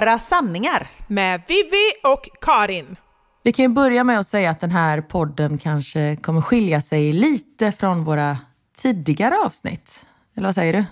[0.00, 0.90] Några sanningar.
[1.06, 2.96] Med Vivi och Karin.
[3.42, 7.12] Vi kan ju börja med att säga att den här podden kanske kommer skilja sig
[7.12, 8.38] lite från våra
[8.76, 10.06] tidigare avsnitt.
[10.36, 10.84] Eller vad säger du?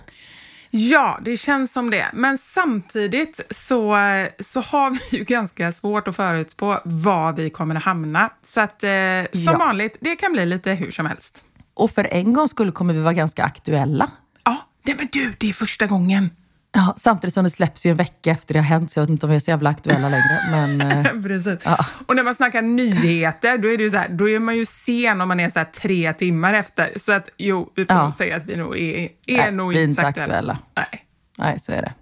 [0.69, 2.05] Ja, det känns som det.
[2.13, 3.97] Men samtidigt så,
[4.39, 8.29] så har vi ju ganska svårt att förutspå var vi kommer att hamna.
[8.41, 8.89] Så att eh,
[9.31, 9.57] som ja.
[9.57, 11.43] vanligt, det kan bli lite hur som helst.
[11.73, 14.11] Och för en gång skulle kommer vi vara ganska aktuella.
[14.43, 14.57] Ja,
[14.97, 16.29] men du, det är första gången.
[16.71, 19.09] Ja, samtidigt som det släpps ju en vecka efter det har hänt, så jag vet
[19.09, 20.39] inte om vi är så jävla aktuella längre.
[20.51, 21.59] Men, eh, Precis.
[21.63, 21.85] Ja.
[22.07, 24.65] Och när man snackar nyheter, då är, det ju så här, då är man ju
[24.65, 26.93] sen om man är så tre timmar efter.
[26.95, 28.13] Så att jo, vi får ja.
[28.17, 30.33] säga att vi nog är, är Nej, nog vi inte aktuella.
[30.33, 30.57] aktuella.
[30.75, 31.05] Nej.
[31.37, 31.93] Nej, så är det.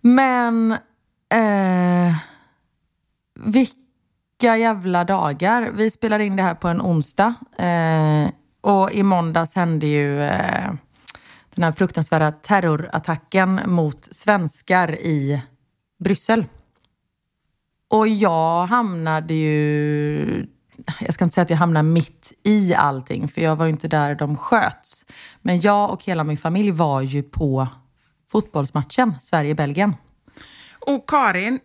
[0.00, 0.72] Men
[1.32, 2.16] eh,
[3.44, 5.70] vilka jävla dagar.
[5.74, 7.34] Vi spelar in det här på en onsdag.
[7.58, 10.72] Eh, och i måndags hände ju eh,
[11.54, 15.42] den här fruktansvärda terrorattacken mot svenskar i
[16.04, 16.44] Bryssel.
[17.88, 20.46] Och jag hamnade ju...
[21.00, 23.88] Jag ska inte säga att jag hamnade mitt i allting, för jag var ju inte
[23.88, 25.06] där de sköts.
[25.42, 27.68] Men jag och hela min familj var ju på
[28.30, 29.94] fotbollsmatchen Sverige-Belgien.
[30.86, 31.60] Och Karin,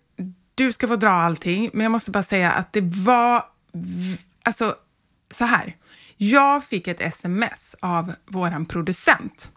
[0.55, 3.45] du ska få dra allting, men jag måste bara säga att det var...
[4.43, 4.75] Alltså,
[5.31, 5.75] så här.
[6.17, 9.56] Jag fick ett sms av vår producent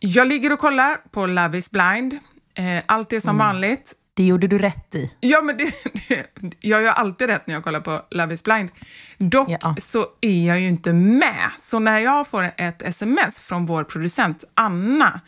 [0.00, 2.18] jag ligger och kollar på Love is blind.
[2.54, 3.46] Eh, allt är som mm.
[3.46, 3.94] vanligt.
[4.16, 5.12] Det gjorde du rätt i.
[5.20, 5.72] Ja, men det,
[6.08, 6.26] det,
[6.60, 8.70] jag gör alltid rätt när jag kollar på Love is blind.
[9.18, 9.76] Dock ja.
[9.80, 11.50] så är jag ju inte med.
[11.58, 15.20] Så när jag får ett sms från vår producent Anna,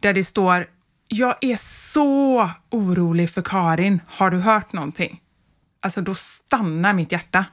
[0.00, 0.66] där det står
[1.08, 5.20] “Jag är så orolig för Karin, har du hört någonting?”
[5.80, 7.44] Alltså då stannar mitt hjärta.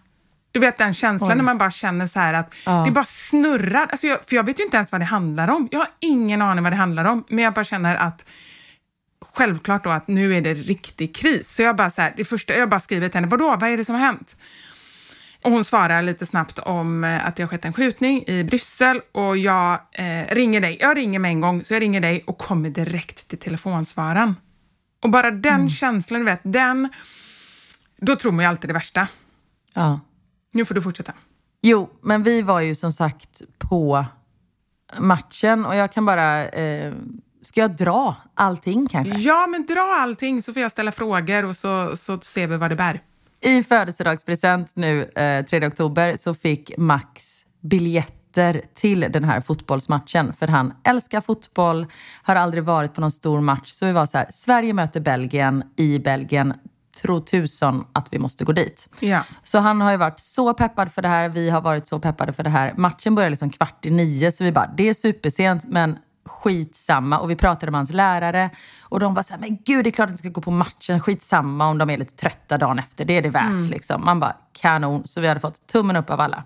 [0.56, 1.36] Du vet den känslan Oj.
[1.36, 2.84] när man bara känner så här att ja.
[2.86, 3.88] det bara snurrar.
[3.88, 5.68] Alltså jag, för jag vet ju inte ens vad det handlar om.
[5.72, 8.26] Jag har ingen aning vad det handlar om, men jag bara känner att
[9.34, 11.56] självklart då att nu är det riktig kris.
[11.56, 13.78] Så jag bara så här, det första jag bara skriver till henne, vadå, vad är
[13.78, 14.38] det som har hänt?
[15.44, 19.02] Och hon svarar lite snabbt om eh, att det har skett en skjutning i Bryssel
[19.12, 20.78] och jag eh, ringer dig.
[20.80, 24.36] Jag ringer med en gång, så jag ringer dig och kommer direkt till telefonsvararen.
[25.04, 25.70] Och bara den mm.
[25.70, 26.90] känslan, du vet, den...
[27.98, 29.08] Då tror man ju alltid det värsta.
[29.74, 30.00] Ja.
[30.56, 31.14] Nu får du fortsätta.
[31.62, 34.06] Jo, men vi var ju som sagt på
[34.98, 36.48] matchen och jag kan bara...
[36.48, 36.94] Eh,
[37.42, 39.18] ska jag dra allting kanske?
[39.18, 42.72] Ja, men dra allting så får jag ställa frågor och så, så ser vi vad
[42.72, 43.02] det bär.
[43.42, 50.34] I födelsedagspresent nu eh, 3 oktober så fick Max biljetter till den här fotbollsmatchen.
[50.34, 51.86] För han älskar fotboll,
[52.24, 53.70] har aldrig varit på någon stor match.
[53.70, 56.54] Så vi var så här, Sverige möter Belgien i Belgien
[57.02, 58.90] tro tusan att vi måste gå dit.
[59.00, 59.24] Ja.
[59.44, 62.34] Så han har ju varit så peppad för det här, vi har varit så peppade
[62.34, 62.74] för det här.
[62.78, 67.20] Matchen börjar liksom kvart i nio, så vi bara, det är supersent, men skitsamma.
[67.20, 68.50] Och vi pratade med hans lärare
[68.82, 70.52] och de var så här, men gud det är klart att ni ska gå på
[70.52, 73.50] matchen, skitsamma om de är lite trötta dagen efter, det är det värt.
[73.50, 73.70] Mm.
[73.70, 74.06] Liksom.
[74.06, 75.08] Man bara, kanon.
[75.08, 76.44] Så vi hade fått tummen upp av alla.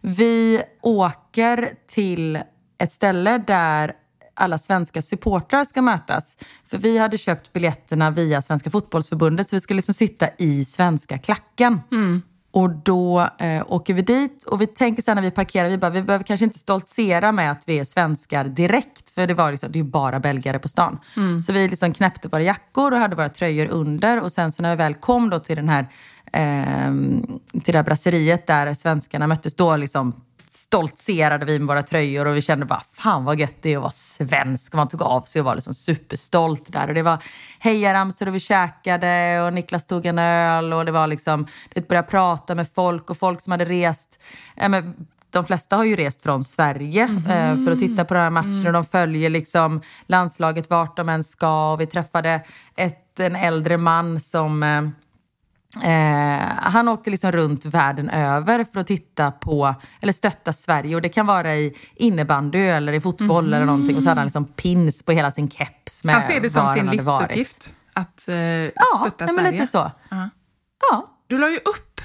[0.00, 2.42] Vi åker till
[2.78, 3.92] ett ställe där
[4.40, 6.36] alla svenska supportrar ska mötas.
[6.70, 11.18] För vi hade köpt biljetterna via Svenska fotbollsförbundet så vi ska liksom sitta i svenska
[11.18, 11.80] klacken.
[11.92, 12.22] Mm.
[12.52, 15.90] Och då eh, åker vi dit och vi tänker sen när vi parkerar, vi bara,
[15.90, 19.72] vi behöver kanske inte stoltsera med att vi är svenskar direkt, för det var liksom,
[19.72, 20.98] det är bara belgare på stan.
[21.16, 21.40] Mm.
[21.40, 24.70] Så vi liksom knäppte våra jackor och hade våra tröjor under och sen så när
[24.70, 25.86] vi väl kom då till den här
[26.32, 26.90] eh,
[27.60, 30.14] till det här brasseriet där svenskarna möttes, då liksom
[30.52, 33.82] stoltserade vi med våra tröjor och vi kände bara fan vad gött det är att
[33.82, 34.72] vara svensk.
[34.72, 36.88] Man tog av sig och var liksom superstolt där.
[36.88, 37.22] Och det var
[37.58, 42.08] hejaramsor och vi käkade och Niklas tog en öl och det var liksom, det började
[42.08, 44.18] prata med folk och folk som hade rest.
[44.56, 47.66] Ja, men, de flesta har ju rest från Sverige mm.
[47.66, 51.24] för att titta på den här matchen och de följer liksom landslaget vart de än
[51.24, 51.72] ska.
[51.72, 52.40] Och vi träffade
[52.76, 54.82] ett, en äldre man som eh,
[55.76, 60.94] Eh, han åkte liksom runt världen över för att titta på, eller stötta Sverige.
[60.94, 63.54] Och det kan vara i innebandy eller i fotboll mm.
[63.54, 63.96] eller någonting.
[63.96, 66.74] Och så hade han liksom pins på hela sin keps med Han ser det som
[66.74, 69.46] sin livsuppgift att eh, ja, stötta Sverige?
[69.46, 69.78] Ja, lite så.
[69.78, 70.28] Uh -huh.
[70.90, 71.16] Ja.
[71.26, 72.00] Du la ju upp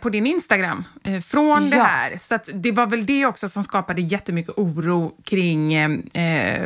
[0.00, 1.76] på din Instagram eh, från ja.
[1.76, 2.18] det här.
[2.18, 5.90] Så det var väl det också som skapade jättemycket oro kring eh,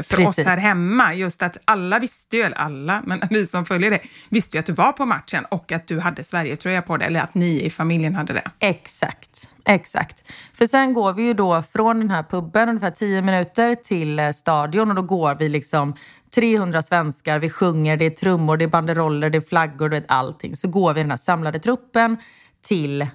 [0.02, 0.38] för Precis.
[0.38, 1.14] oss här hemma.
[1.14, 4.66] Just att alla visste ju, eller alla, men vi som följer det, visste ju att
[4.66, 7.70] du var på matchen och att du hade Sverige-tröja på dig, eller att ni i
[7.70, 8.50] familjen hade det.
[8.58, 10.32] Exakt, exakt.
[10.54, 14.30] För sen går vi ju då från den här puben ungefär tio minuter till eh,
[14.30, 15.94] stadion och då går vi liksom
[16.34, 20.10] 300 svenskar, vi sjunger, det är trummor, det är banderoller, det är flaggor, du vet
[20.10, 20.56] allting.
[20.56, 22.16] Så går vi den här samlade truppen
[22.64, 23.06] till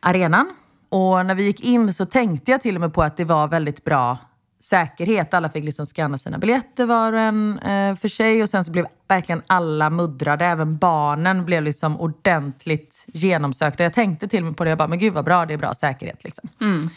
[0.00, 0.50] arenan.
[0.88, 3.48] Och när vi gick in så tänkte jag till och med på att det var
[3.48, 4.18] väldigt bra
[4.62, 5.34] säkerhet.
[5.34, 8.72] Alla fick liksom scanna sina biljetter var och en eh, för sig och sen så
[8.72, 10.44] blev verkligen alla muddrade.
[10.44, 13.82] Även barnen blev liksom ordentligt genomsökta.
[13.82, 15.58] Jag tänkte till och med på det, jag bara, men gud vad bra, det är
[15.58, 16.24] bra säkerhet.
[16.24, 16.48] Liksom.
[16.60, 16.88] Mm.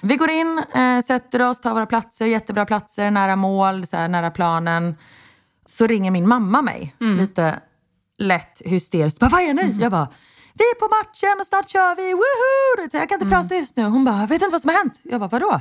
[0.00, 4.08] Vi går in, eh, sätter oss, tar våra platser, jättebra platser, nära mål, så här,
[4.08, 4.94] nära planen.
[5.66, 7.16] Så ringer min mamma mig, mm.
[7.16, 7.58] lite
[8.18, 9.20] lätt hysteriskt.
[9.20, 9.62] Vad är ni?
[9.62, 9.80] Mm.
[9.80, 10.08] Jag bara,
[10.58, 12.98] vi är på matchen och snart kör vi, woho!
[12.98, 13.42] Jag kan inte mm.
[13.42, 13.84] prata just nu.
[13.84, 15.00] Hon bara, vet inte vad som har hänt?
[15.02, 15.60] Jag bara, vadå?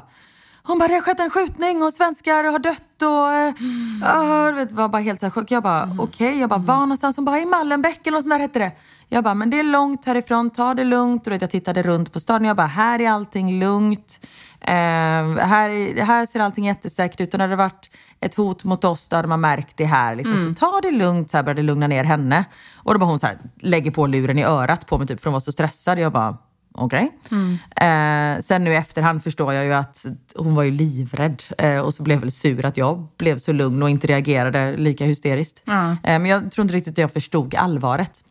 [0.65, 3.59] Hon bara, det har skett en skjutning och svenskar har dött och...
[3.59, 4.03] Mm.
[4.03, 5.99] Uh, var bara helt så här Jag bara, mm.
[5.99, 6.27] okej.
[6.27, 6.39] Okay.
[6.39, 7.15] Jag bara, var någonstans?
[7.15, 8.71] Hon bara, i Mallenbäck eller något sånt där hette det.
[9.09, 11.27] Jag bara, men det är långt härifrån, ta det lugnt.
[11.27, 12.47] Och jag tittade runt på staden.
[12.47, 14.25] Jag bara, här är allting lugnt.
[14.67, 17.33] Uh, här, här ser allting jättesäkert ut.
[17.33, 17.89] Och när det varit
[18.19, 20.15] ett hot mot oss, då hade man märkt det här.
[20.15, 20.33] Liksom.
[20.33, 20.55] Mm.
[20.55, 22.45] Så ta det lugnt, så här började lugna ner henne.
[22.75, 25.25] Och då bara hon så här, lägger på luren i örat på mig typ, för
[25.25, 25.99] hon var så stressad.
[25.99, 26.37] Jag bara,
[26.73, 27.11] okej.
[27.25, 27.37] Okay.
[27.39, 28.37] Mm.
[28.37, 30.05] Eh, sen nu i efterhand förstår jag ju att
[30.35, 33.83] hon var ju livrädd eh, och så blev väl sur att jag blev så lugn
[33.83, 35.63] och inte reagerade lika hysteriskt.
[35.67, 35.91] Mm.
[35.91, 38.23] Eh, men jag tror inte riktigt att jag förstod allvaret.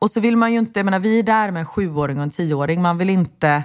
[0.00, 2.22] Och så vill man ju inte, jag menar vi är där med en sjuåring och
[2.22, 3.62] en tioåring, man vill inte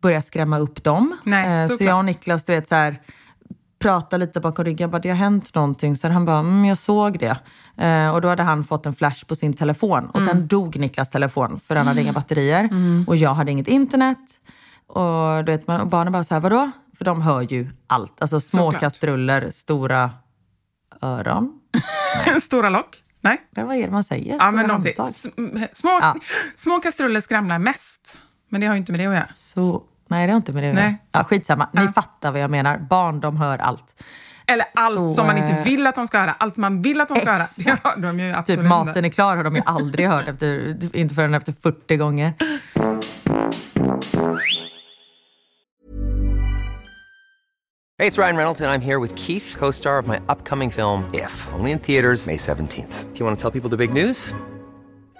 [0.00, 1.16] börja skrämma upp dem.
[1.24, 3.00] Nej, eh, så jag och Niklas, du vet så här,
[3.78, 4.84] prata lite bakom ryggen.
[4.84, 5.96] Jag bara, det har hänt någonting.
[5.96, 7.38] Sen han bara, mm, jag såg det.
[7.84, 10.10] Eh, och då hade han fått en flash på sin telefon.
[10.10, 10.46] Och sen mm.
[10.46, 12.20] dog Niklas telefon för han hade inga mm.
[12.20, 12.64] batterier.
[12.64, 13.04] Mm.
[13.08, 14.40] Och jag hade inget internet.
[14.86, 16.70] Och, du vet, man, och barnen bara så här, vadå?
[16.98, 18.22] För de hör ju allt.
[18.22, 18.80] Alltså små Såklart.
[18.80, 20.10] kastruller, stora
[21.02, 21.52] öron.
[22.40, 23.02] stora lock?
[23.20, 23.40] Nej.
[23.50, 24.36] Det vad är det man säger?
[24.38, 24.84] Ja, men
[25.72, 26.16] Små, ja.
[26.54, 28.18] små kastruller skramlar mest.
[28.48, 29.26] Men det har ju inte med det att göra.
[29.26, 30.94] Så Nej, det har inte med det att göra.
[31.12, 31.68] Ja, skitsamma.
[31.72, 31.92] Ni ja.
[31.92, 32.78] fattar vad jag menar.
[32.78, 34.02] Barn, de hör allt.
[34.46, 36.36] Eller allt så, som man inte eh, vill att de ska höra.
[36.38, 37.68] Allt man vill att de ska exakt.
[37.68, 37.94] höra.
[37.96, 41.34] Ja, de ju typ maten är klar har de ju aldrig hört, efter, inte förrän
[41.34, 42.32] efter 40 gånger.
[48.00, 50.72] Hej, det är Ryan Reynolds och jag är här med Keith, co-star of my upcoming
[50.72, 53.76] film If, only in theaters May 17 th Do you want to tell people the
[53.76, 54.34] big news?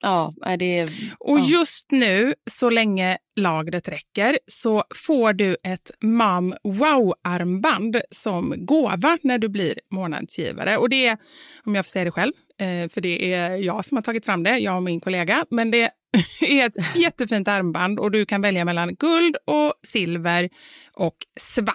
[0.00, 6.54] Ja, det är, Och just nu, så länge lagret räcker, så får du ett Mom
[6.62, 10.76] Wow-armband som gåva när du blir månadsgivare.
[10.76, 11.18] Och det är,
[11.64, 14.42] om jag får säga det själv, eh, för det är jag som har tagit fram
[14.42, 15.90] det, jag och min kollega, men det
[16.40, 20.48] är ett jättefint armband och du kan välja mellan guld och silver
[20.92, 21.74] och svart.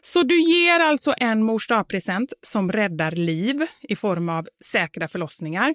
[0.00, 5.74] Så du ger alltså en mors present som räddar liv i form av säkra förlossningar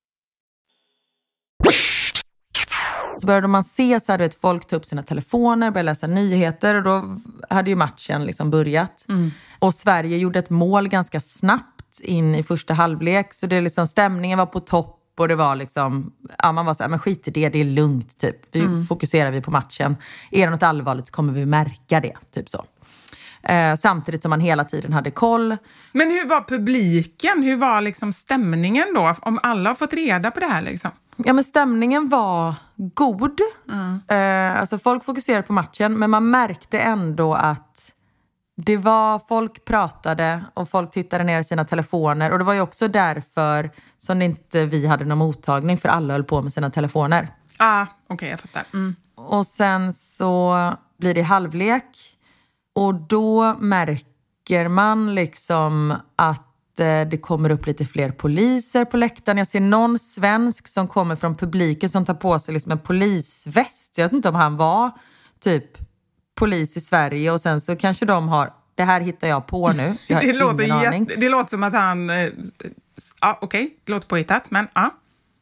[3.21, 6.75] Så började man se så här, vet, folk ta upp sina telefoner, började läsa nyheter
[6.75, 7.17] och då
[7.49, 9.05] hade ju matchen liksom börjat.
[9.09, 9.31] Mm.
[9.59, 13.33] Och Sverige gjorde ett mål ganska snabbt in i första halvlek.
[13.33, 16.83] Så det liksom, stämningen var på topp och det var liksom, ja, man var så
[16.83, 18.35] här, men skit i det, det är lugnt typ.
[18.51, 18.85] Vi mm.
[18.85, 19.97] fokuserar vi på matchen.
[20.31, 22.65] Är det något allvarligt så kommer vi märka det, typ så.
[23.43, 25.57] Eh, samtidigt som man hela tiden hade koll.
[25.91, 27.43] Men hur var publiken?
[27.43, 29.15] Hur var liksom stämningen då?
[29.21, 30.91] Om alla har fått reda på det här liksom?
[31.25, 33.39] Ja, men stämningen var god.
[33.69, 33.99] Mm.
[34.07, 37.91] Eh, alltså folk fokuserade på matchen, men man märkte ändå att
[38.57, 42.31] det var, folk pratade och folk tittade ner i sina telefoner.
[42.31, 46.23] Och det var ju också därför som inte vi hade någon mottagning, för alla höll
[46.23, 47.27] på med sina telefoner.
[47.57, 48.63] Ah, Okej, okay, jag fattar.
[48.73, 48.95] Mm.
[49.15, 52.17] Och sen så blir det halvlek
[52.75, 56.50] och då märker man liksom att
[56.85, 59.37] det kommer upp lite fler poliser på läktaren.
[59.37, 63.97] Jag ser någon svensk som kommer från publiken som tar på sig liksom en polisväst.
[63.97, 64.91] Jag vet inte om han var
[65.39, 65.65] typ
[66.35, 69.97] polis i Sverige och sen så kanske de har, det här hittar jag på nu,
[70.07, 71.09] jag det, låter aning.
[71.17, 72.29] det låter som att han, eh,
[73.21, 73.77] ja okej, okay.
[73.83, 74.89] det låter påhittat men ja.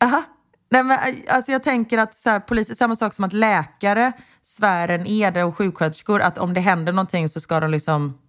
[0.04, 0.24] Aha.
[0.72, 4.12] Nej, men, eh, alltså jag tänker att så här, polis, samma sak som att läkare
[4.42, 8.29] svär en ed och sjuksköterskor att om det händer någonting så ska de liksom Eh,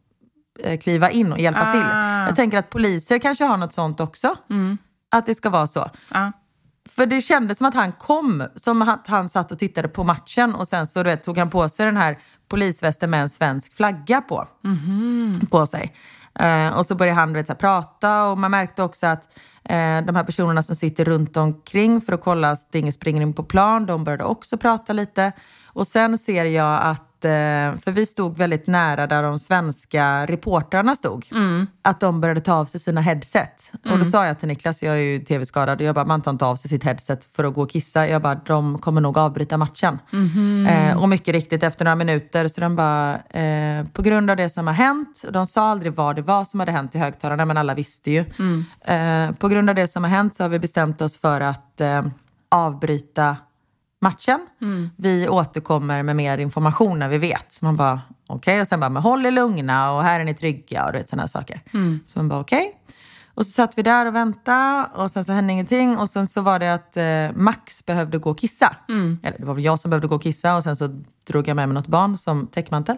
[0.80, 1.72] kliva in och hjälpa ah.
[1.72, 1.86] till.
[2.26, 4.34] Jag tänker att poliser kanske har något sånt också.
[4.50, 4.78] Mm.
[5.10, 5.90] Att det ska vara så.
[6.08, 6.32] Ah.
[6.88, 10.54] För det kändes som att han kom, som att han satt och tittade på matchen
[10.54, 14.20] och sen så vet, tog han på sig den här polisvästen med en svensk flagga
[14.20, 15.40] på, mm.
[15.50, 15.94] på sig.
[16.42, 19.28] Uh, och så började han vet, så här, prata och man märkte också att
[19.70, 23.32] uh, de här personerna som sitter runt omkring för att kolla att ingen springer in
[23.32, 25.32] på plan, de började också prata lite.
[25.66, 30.96] Och sen ser jag att Eh, för vi stod väldigt nära där de svenska reportrarna
[30.96, 31.66] stod, mm.
[31.82, 33.72] att de började ta av sig sina headset.
[33.72, 33.82] Mm.
[33.82, 34.06] Och då mm.
[34.06, 36.70] sa jag till Niklas, jag är ju tv-skadad, jag bara, man tar inte av sig
[36.70, 38.08] sitt headset för att gå och kissa.
[38.08, 39.98] Jag bara, de kommer nog avbryta matchen.
[40.12, 40.66] Mm.
[40.66, 44.48] Eh, och mycket riktigt, efter några minuter så de bara, eh, på grund av det
[44.48, 47.56] som har hänt, de sa aldrig vad det var som hade hänt i högtalarna, men
[47.56, 48.24] alla visste ju.
[48.38, 48.64] Mm.
[48.80, 51.80] Eh, på grund av det som har hänt så har vi bestämt oss för att
[51.80, 52.02] eh,
[52.50, 53.36] avbryta
[54.00, 54.46] matchen.
[54.62, 54.90] Mm.
[54.96, 57.52] Vi återkommer med mer information när vi vet.
[57.52, 58.36] Så man bara, okej.
[58.36, 58.60] Okay.
[58.60, 61.60] Och sen bara, men håll er lugna och här är ni trygga och sådana saker.
[61.74, 62.00] Mm.
[62.06, 62.66] Så man bara, okej.
[62.66, 62.94] Okay.
[63.34, 65.98] Och så satt vi där och väntade och sen så hände ingenting.
[65.98, 68.76] Och sen så var det att eh, Max behövde gå och kissa.
[68.88, 69.18] Mm.
[69.22, 71.56] Eller det var väl jag som behövde gå och kissa och sen så drog jag
[71.56, 72.96] med mig något barn som täckmantel.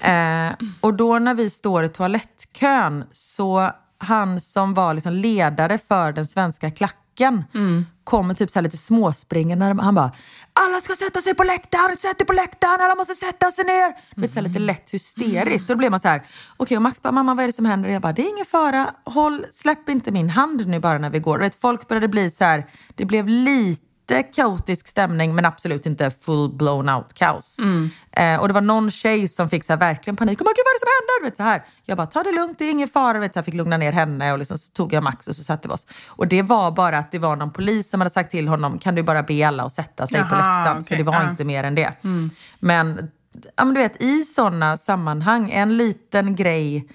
[0.00, 0.48] Mm.
[0.50, 6.12] Eh, och då när vi står i toalettkön så han som var liksom ledare för
[6.12, 9.64] den svenska klacken mm kommer typ så lite småspringande.
[9.64, 10.12] Han bara
[10.52, 13.88] “Alla ska sätta sig på läktaren, sätt dig på läktaren, alla måste sätta sig ner”.
[13.88, 13.96] Mm.
[14.16, 15.68] Vet, så lite lätt hysteriskt.
[15.70, 15.74] Mm.
[15.74, 17.64] Då blir man så här, okej okay, och Max bara “Mamma vad är det som
[17.64, 21.10] händer?” Jag bara “Det är ingen fara, håll, släpp inte min hand nu bara när
[21.10, 21.38] vi går”.
[21.38, 26.10] Vet, folk började bli så här, det blev lite lite kaotisk stämning men absolut inte
[26.10, 27.58] full blown out kaos.
[27.58, 27.90] Mm.
[28.12, 30.40] Eh, och det var någon tjej som fick så här, verkligen panik.
[30.40, 31.30] Oh, gud, vad är det som händer?
[31.30, 31.64] Vet, så här.
[31.84, 33.18] Jag bara, ta det lugnt, det är ingen fara.
[33.18, 35.44] Vet, så här, fick lugna ner henne och liksom, så tog jag Max och så
[35.44, 35.86] satte vi oss.
[36.06, 38.94] Och det var bara att det var någon polis som hade sagt till honom, kan
[38.94, 40.80] du bara be alla att sätta sig Jaha, på läktaren?
[40.80, 40.82] Okay.
[40.82, 41.30] Så det var uh.
[41.30, 41.92] inte mer än det.
[42.04, 42.30] Mm.
[42.60, 43.10] Men,
[43.56, 46.88] ja, men du vet, i sådana sammanhang, en liten grej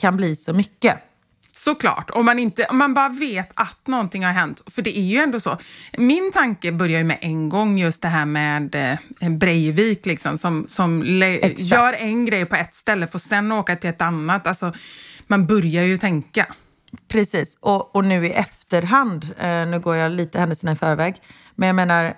[0.00, 0.96] kan bli så mycket.
[1.60, 2.10] Såklart.
[2.10, 4.62] Om man, inte, om man bara vet att någonting har hänt.
[4.66, 5.58] För det är ju ändå så.
[5.98, 10.64] Min tanke börjar ju med en gång just det här med eh, Breivik liksom, som,
[10.68, 11.02] som
[11.56, 14.46] gör en grej på ett ställe för att sen åka till ett annat.
[14.46, 14.72] Alltså,
[15.26, 16.46] man börjar ju tänka.
[17.08, 21.16] Precis, och, och nu i efterhand, eh, nu går jag lite händelserna i förväg,
[21.54, 22.14] men jag menar,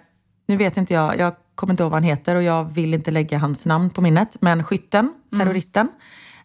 [0.48, 3.10] nu vet inte jag, jag kommer inte ihåg vad han heter och jag vill inte
[3.10, 5.46] lägga hans namn på minnet, men skytten, mm.
[5.46, 5.88] terroristen,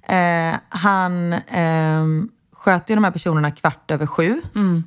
[0.07, 0.53] mm.
[0.53, 2.27] eh, han eh,
[2.67, 4.41] sköt ju de här personerna kvart över sju.
[4.55, 4.83] Mm.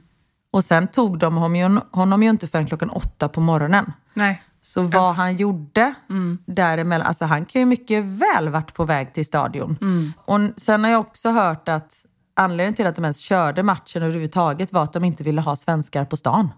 [0.52, 3.92] Och sen tog de honom ju, honom ju inte förrän klockan åtta på morgonen.
[4.14, 4.42] Nej.
[4.62, 6.38] Så vad han gjorde mm.
[6.46, 9.78] däremellan, alltså han kan ju mycket väl varit på väg till stadion.
[9.80, 10.12] Mm.
[10.24, 12.04] Och sen har jag också hört att
[12.36, 16.04] anledningen till att de ens körde matchen överhuvudtaget var att de inte ville ha svenskar
[16.04, 16.48] på stan.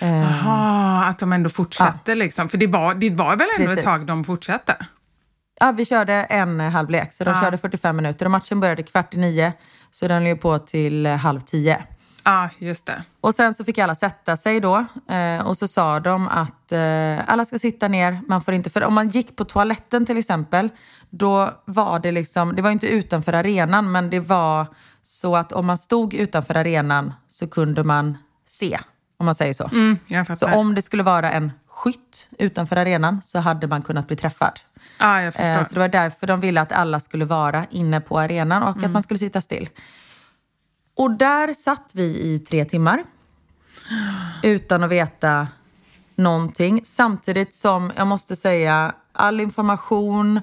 [0.00, 2.14] Jaha, att de ändå fortsatte ja.
[2.14, 2.48] liksom.
[2.48, 3.78] För det var, det var väl ändå Precis.
[3.78, 4.76] ett tag de fortsatte?
[5.60, 7.40] Ja, vi körde en halvlek, så de ja.
[7.40, 9.52] körde 45 minuter och matchen började kvart i nio,
[9.92, 11.84] så den låg på till halv tio.
[12.24, 13.02] Ja, just det.
[13.20, 17.30] Och sen så fick alla sätta sig då eh, och så sa de att eh,
[17.30, 18.70] alla ska sitta ner, man får inte...
[18.70, 20.68] För om man gick på toaletten till exempel,
[21.10, 24.66] då var det liksom, det var inte utanför arenan, men det var
[25.02, 28.18] så att om man stod utanför arenan så kunde man
[28.48, 28.78] se,
[29.18, 29.70] om man säger så.
[29.72, 29.98] Mm,
[30.36, 34.60] så om det skulle vara en skytt utanför arenan så hade man kunnat bli träffad.
[34.98, 35.50] Ah, jag förstår.
[35.50, 38.76] Eh, så det var därför de ville att alla skulle vara inne på arenan och
[38.76, 38.84] mm.
[38.84, 39.68] att man skulle sitta still.
[40.96, 43.04] Och där satt vi i tre timmar
[44.42, 45.48] utan att veta
[46.16, 46.80] någonting.
[46.84, 50.40] Samtidigt som, jag måste säga, all information,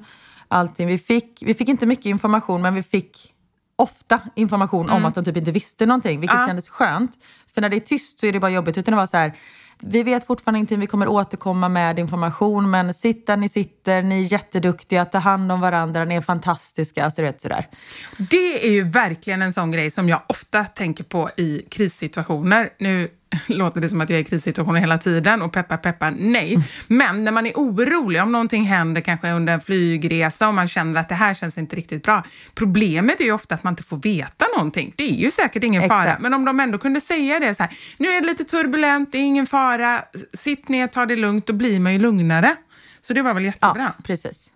[0.48, 0.88] allting.
[0.88, 3.34] Vi fick, vi fick inte mycket information, men vi fick
[3.76, 4.96] ofta information mm.
[4.96, 6.48] om att de typ inte visste någonting, vilket ah.
[6.48, 7.12] kändes skönt.
[7.54, 8.78] För när det är tyst så är det bara jobbigt.
[8.78, 9.34] Utan det var så här,
[9.82, 14.26] vi vet fortfarande ingenting, vi kommer återkomma med information, men sitt där ni sitter, ni
[14.26, 17.06] är jätteduktiga, ta hand om varandra, ni är fantastiska.
[17.06, 17.68] Alltså, vet, sådär.
[18.18, 22.70] Det är ju verkligen en sån grej som jag ofta tänker på i krissituationer.
[22.80, 23.10] Nu
[23.48, 26.58] låter det som att jag är i krissituationer hela tiden och peppar peppar, nej.
[26.88, 31.00] Men när man är orolig, om någonting händer kanske under en flygresa och man känner
[31.00, 32.24] att det här känns inte riktigt bra.
[32.56, 34.94] Problemet är ju ofta att man inte får veta någonting.
[34.98, 36.06] Det är ju säkert ingen Exakt.
[36.06, 39.12] fara, men om de ändå kunde säga det så här, nu är det lite turbulent,
[39.12, 40.02] det är ingen fara,
[40.34, 42.56] sitt ner, ta det lugnt, då blir man ju lugnare.
[43.02, 43.94] Så det var väl jättebra.
[43.98, 44.52] Ja, precis.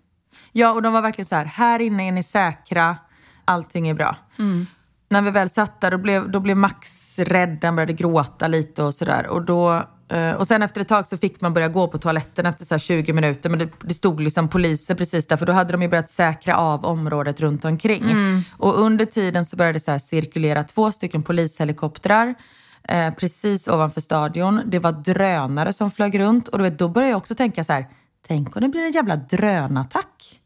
[0.51, 2.97] Ja, och de var verkligen så här, här inne är ni säkra,
[3.45, 4.15] allting är bra.
[4.39, 4.67] Mm
[5.13, 7.59] när vi väl satt där, då blev, då blev Max rädd.
[7.63, 9.27] Han började gråta lite och sådär.
[9.27, 12.45] Och, då, eh, och sen efter ett tag så fick man börja gå på toaletten
[12.45, 13.49] efter så 20 minuter.
[13.49, 16.57] Men det, det, stod liksom poliser precis där, för då hade de ju börjat säkra
[16.57, 18.03] av området runt omkring.
[18.03, 18.41] Mm.
[18.57, 22.35] Och under tiden så började det så cirkulera två stycken polishelikoptrar
[22.89, 24.61] eh, precis ovanför stadion.
[24.65, 27.87] Det var drönare som flög runt och då, då började jag också tänka så här,
[28.27, 30.39] tänk om det blir en jävla drönattack.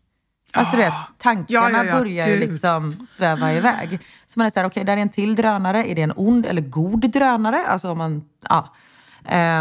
[0.58, 1.08] Alltså du vet, ah.
[1.17, 2.00] tankarna ja, ja, ja.
[2.00, 4.00] börjar ju liksom sväva iväg.
[4.26, 5.86] Så man är såhär, okej, okay, där är en till drönare.
[5.86, 7.65] Är det en ond eller god drönare?
[7.67, 8.74] Alltså om man, ja.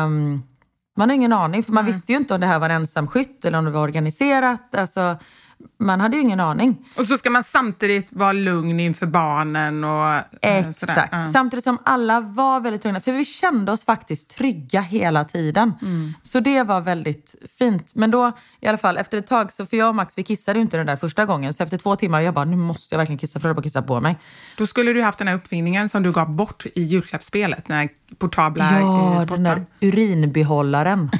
[0.04, 0.42] Um,
[0.96, 1.92] man har ingen aning, för man mm.
[1.92, 4.74] visste ju inte om det här var en ensam skytt eller om det var organiserat.
[4.74, 5.18] Alltså,
[5.78, 6.76] man hade ju ingen aning.
[6.94, 11.12] Och så ska man samtidigt vara lugn inför barnen och eh, Exakt.
[11.12, 11.28] Mm.
[11.28, 13.00] Samtidigt som alla var väldigt lugna.
[13.00, 15.72] För vi kände oss faktiskt trygga hela tiden.
[15.82, 16.14] Mm.
[16.22, 17.94] Så det var väldigt fint.
[17.94, 20.58] Men då, i alla fall, efter ett tag, så för jag och Max, vi kissade
[20.58, 21.54] ju inte den där första gången.
[21.54, 24.00] Så efter två timmar, jag bara, nu måste jag verkligen kissa för att kissa på
[24.00, 24.18] mig.
[24.56, 27.88] Då skulle du haft den här uppfinningen som du gav bort i julklappsspelet, den här
[28.18, 31.10] portabla Ja, den där urinbehållaren.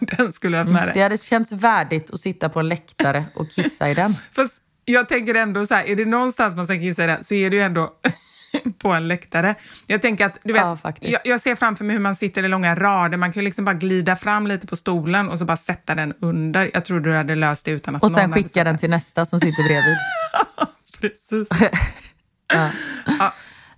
[0.00, 0.92] den skulle jag ha med dig.
[0.94, 4.16] Det hade känts värdigt att sitta på en läktare och kissa i den.
[4.32, 7.34] Fast jag tänker ändå så här, är det någonstans man ska kissa i den så
[7.34, 7.92] är det ju ändå
[8.78, 9.54] på en läktare.
[9.86, 12.48] Jag tänker att, du vet, ja, jag, jag, ser framför mig hur man sitter i
[12.48, 13.16] långa rader.
[13.16, 16.14] Man kan ju liksom bara glida fram lite på stolen och så bara sätta den
[16.20, 16.70] under.
[16.74, 19.40] Jag tror du hade löst det utan att Och sen skicka den till nästa som
[19.40, 19.96] sitter bredvid.
[21.00, 21.48] Precis.
[22.54, 22.70] ja.
[23.18, 23.32] ja.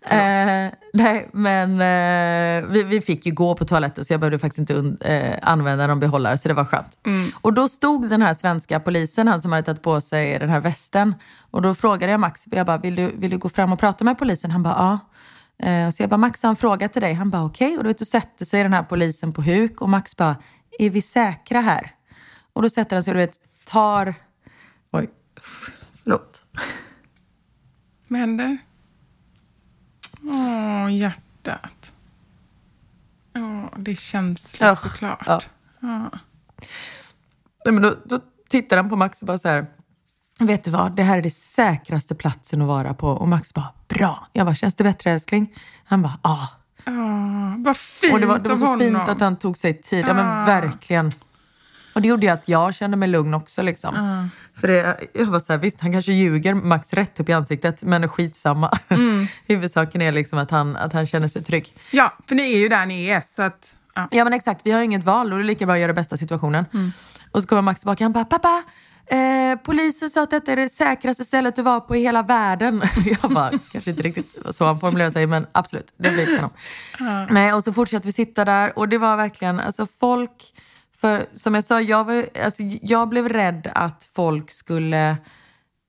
[0.04, 4.70] Eh, nej, men eh, vi, vi, fick ju gå på toaletten så jag behövde faktiskt
[4.70, 6.98] inte eh, använda någon behållare så det var skönt.
[7.06, 7.30] Mm.
[7.40, 10.60] Och då stod den här svenska polisen, han som hade tagit på sig den här
[10.60, 11.14] västen.
[11.50, 14.04] Och då frågade jag Max, jag bara, vill du, vill du gå fram och prata
[14.04, 14.50] med polisen?
[14.50, 14.98] Han bara, ja.
[15.68, 17.14] Eh, så jag bara, Max har en fråga till dig.
[17.14, 17.66] Han bara, okej.
[17.66, 17.76] Okay.
[17.76, 20.36] Och då vet, då sätter sig den här polisen på huk och Max bara,
[20.78, 21.90] är vi säkra här?
[22.52, 24.14] Och då sätter han sig du vet, tar...
[24.92, 25.10] Oj,
[26.02, 26.44] förlåt.
[28.08, 28.58] Vad händer?
[30.24, 31.92] Åh, hjärtat.
[33.32, 34.76] Ja, det är känsligt ja.
[34.76, 35.22] såklart.
[35.26, 35.40] Ja.
[35.80, 36.10] Ja.
[37.64, 39.66] Nej, men då, då tittar han på Max och bara så här.
[40.38, 43.08] Vet du vad, det här är det säkraste platsen att vara på.
[43.08, 44.26] Och Max bara, bra.
[44.32, 45.54] Jag bara, känns det bättre älskling?
[45.84, 46.48] Han bara, ja.
[46.84, 50.04] Ah, vad fint och det var, det var så fint att han tog sig tid.
[50.08, 50.44] Ja, men ah.
[50.44, 51.12] verkligen.
[51.92, 53.62] Och det gjorde ju att jag kände mig lugn också.
[53.62, 53.94] Liksom.
[53.94, 54.26] Uh.
[54.60, 57.82] För det, jag var så här, visst han kanske ljuger Max rätt upp i ansiktet,
[57.82, 58.70] men skitsamma.
[58.88, 59.26] Mm.
[59.46, 61.76] Huvudsaken är liksom att han, att han känner sig trygg.
[61.90, 63.20] Ja, för ni är ju där ni är.
[63.20, 64.08] Så att, ja.
[64.10, 65.94] ja men exakt, vi har inget val och det är lika bra att göra det
[65.94, 66.64] bästa situationen.
[66.74, 66.92] Mm.
[67.30, 68.62] Och så kommer Max tillbaka han bara, pappa,
[69.06, 72.82] Eh, polisen sa att detta är det säkraste stället att vara på i hela världen.
[73.22, 76.50] Jag bara, kanske inte riktigt så han formulerar sig, men absolut, det blir kanon.
[77.00, 77.26] Mm.
[77.30, 80.54] Nej, och så fortsatte vi sitta där och det var verkligen, alltså folk,
[81.02, 85.16] för som jag sa, jag, var, alltså, jag blev rädd att folk skulle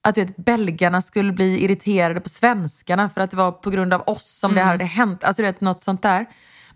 [0.08, 4.04] att vet, belgarna skulle bli irriterade på svenskarna för att det var på grund av
[4.08, 4.63] oss som mm.
[4.63, 5.23] det hade hänt.
[5.23, 6.26] Alltså du vet, något sånt där.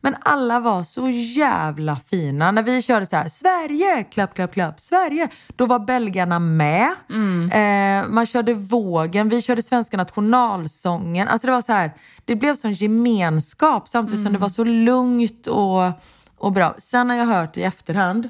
[0.02, 2.52] Men alla var så jävla fina.
[2.52, 5.30] När vi körde så här, Sverige, klapp, klapp, klapp, Sverige.
[5.56, 6.89] Då var belgarna med.
[7.10, 7.52] Mm.
[7.52, 11.28] Eh, man körde vågen, vi körde svenska nationalsången.
[11.28, 11.91] Alltså det var så här,
[12.26, 14.26] det blev sån gemenskap samtidigt mm.
[14.26, 15.82] som det var så lugnt och,
[16.38, 16.76] och bra.
[16.78, 18.30] Sen har jag hört i efterhand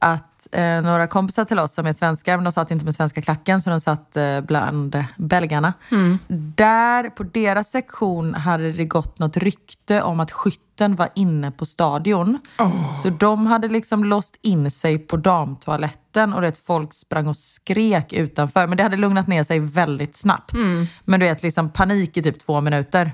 [0.00, 3.22] att eh, några kompisar till oss som är svenskar, men de satt inte med svenska
[3.22, 5.72] klacken så de satt eh, bland belgarna.
[5.90, 6.18] Mm.
[6.56, 11.66] Där, på deras sektion, hade det gått något rykte om att skytten var inne på
[11.66, 12.38] stadion.
[12.58, 12.92] Oh.
[13.02, 18.12] Så de hade liksom låst in sig på damtoaletten och det folk sprang och skrek
[18.12, 18.66] utanför.
[18.66, 20.54] Men det hade lugnat ner sig väldigt snabbt.
[20.54, 20.86] Mm.
[21.04, 23.12] Men du vet, liksom panik i typ två minuter.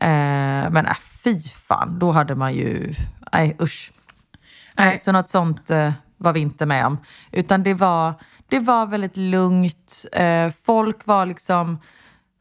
[0.00, 0.92] Eh, men äh,
[1.28, 2.94] fy fan, då hade man ju...
[3.32, 3.92] Nej, usch.
[4.76, 4.98] Nej.
[4.98, 6.98] Så något sånt eh, var vi inte med om.
[7.32, 8.14] Utan det var,
[8.48, 10.04] det var väldigt lugnt.
[10.12, 11.78] Eh, folk var liksom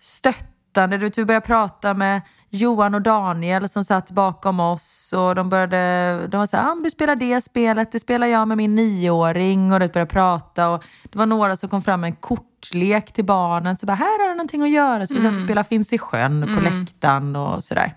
[0.02, 0.98] stöttande.
[0.98, 6.28] Du vi började prata med Johan och Daniel som satt bakom oss och de började,
[6.28, 9.80] de var såhär, ah, du spelar det spelet, det spelar jag med min nioåring och
[9.80, 13.78] de började prata och det var några som kom fram med en kortlek till barnen,
[13.78, 15.08] så bara, här har du någonting att göra.
[15.08, 15.48] Så vi satt och mm.
[15.48, 16.64] spelade Finns i sjön på mm.
[16.64, 17.96] läktaren och sådär.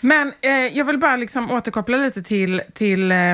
[0.00, 3.32] Men eh, jag vill bara liksom återkoppla lite till, till eh,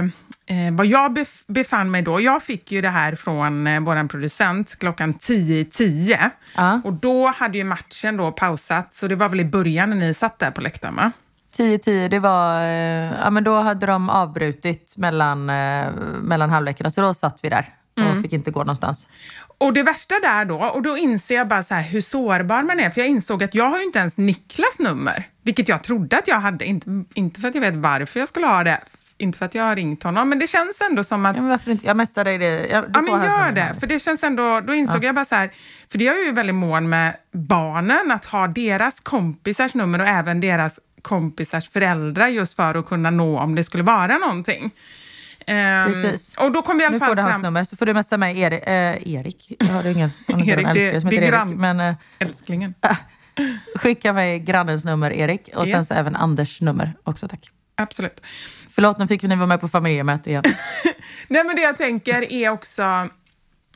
[0.52, 4.08] eh, vad jag bef befann mig då, jag fick ju det här från eh, vår
[4.08, 6.30] producent klockan 10.10 10.
[6.58, 6.86] Uh.
[6.86, 10.14] och då hade ju matchen då pausat, så det var väl i början när ni
[10.14, 11.12] satt där på läktaren va?
[11.56, 15.90] 10-10, det var, eh, ja men då hade de avbrutit mellan, eh,
[16.22, 18.22] mellan halvlekarna, så då satt vi där och mm.
[18.22, 19.08] fick inte gå någonstans.
[19.62, 22.80] Och det värsta där då, och då inser jag bara så här hur sårbar man
[22.80, 26.18] är, för jag insåg att jag har ju inte ens Niklas nummer, vilket jag trodde
[26.18, 28.80] att jag hade, inte, inte för att jag vet varför jag skulle ha det,
[29.18, 31.36] inte för att jag har ringt honom, men det känns ändå som att...
[31.36, 31.86] Ja, men varför inte?
[31.86, 32.66] Jag messar dig det.
[32.66, 33.74] Jag, ja, men gör det.
[33.80, 35.06] För det känns ändå, då insåg ja.
[35.06, 35.50] jag bara så här,
[35.90, 40.40] för det är ju väldigt mån med barnen, att ha deras kompisars nummer och även
[40.40, 44.70] deras kompisars föräldrar just för att kunna nå om det skulle vara någonting.
[45.46, 46.36] Um, Precis.
[46.36, 47.32] Och då kom vi i alla fall nu får du fram...
[47.32, 48.62] hans nummer, så får du messa med Erik.
[48.66, 49.52] Eh, Erik?
[49.58, 51.56] Jag har ingen, Erik, det, som heter Erik.
[51.56, 52.74] Men, eh, älsklingen.
[53.74, 55.50] skicka mig grannens nummer, Erik.
[55.54, 55.74] Och yes.
[55.74, 57.50] sen så även Anders nummer också, tack.
[57.74, 58.20] Absolut.
[58.70, 60.42] Förlåt, nu fick ni vara med på familjemöte igen.
[61.28, 63.08] Nej, men det jag tänker är också...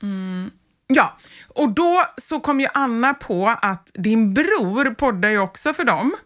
[0.03, 0.51] Mm,
[0.87, 1.17] ja,
[1.49, 6.17] och då så kom ju Anna på att din bror poddar ju också för dem.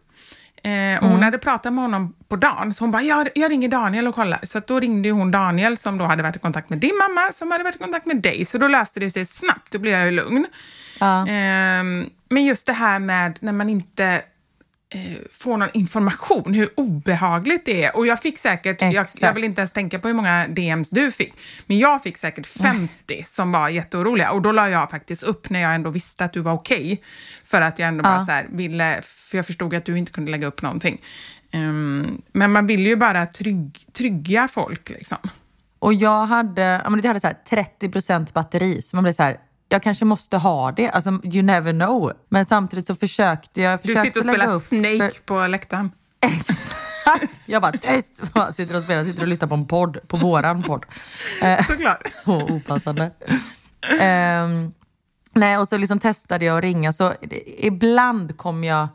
[0.62, 1.22] Eh, och hon mm.
[1.22, 4.40] hade pratat med honom på dagen, så hon bara, jag, jag ringer Daniel och kollar.
[4.42, 7.50] Så då ringde hon Daniel som då hade varit i kontakt med din mamma, som
[7.50, 8.44] hade varit i kontakt med dig.
[8.44, 10.46] Så då löste det sig snabbt, då blev jag ju lugn.
[11.00, 11.20] Ja.
[11.20, 11.84] Eh,
[12.28, 14.22] men just det här med när man inte
[14.90, 17.96] eh, få någon information, hur obehagligt det är.
[17.96, 21.12] Och jag fick säkert, jag, jag, vill inte ens tänka på hur många DMs du
[21.12, 21.34] fick,
[21.66, 23.24] men jag fick säkert 50 mm.
[23.24, 24.30] som var jätteoroliga.
[24.30, 26.92] Och då la jag faktiskt upp när jag ändå visste att du var okej.
[26.92, 26.98] Okay,
[27.44, 28.10] för att jag ändå ja.
[28.10, 31.00] bara så här ville, för jag förstod att du inte kunde lägga upp någonting.
[31.52, 35.18] Um, men man vill ju bara trygg, trygga folk liksom.
[35.78, 39.36] Och jag hade, jag hade så 30% batteri, så man blev så här,
[39.72, 40.90] jag kanske måste ha det.
[40.90, 42.12] Alltså, you never know.
[42.28, 43.80] Men samtidigt så försökte jag...
[43.80, 45.22] Försökte du sitter och spelar Snake för...
[45.24, 45.90] på läktaren.
[46.20, 46.76] Exakt.
[47.46, 48.22] Jag bara tyst!
[48.34, 50.84] Jag sitter och spelar, sitter och lyssnar på en podd, på våran podd.
[51.42, 52.00] Eh, Såklart.
[52.06, 53.10] så opassande.
[53.90, 54.72] Um,
[55.34, 57.14] nej, och så liksom testade jag att ringa, så
[57.58, 58.88] ibland kom jag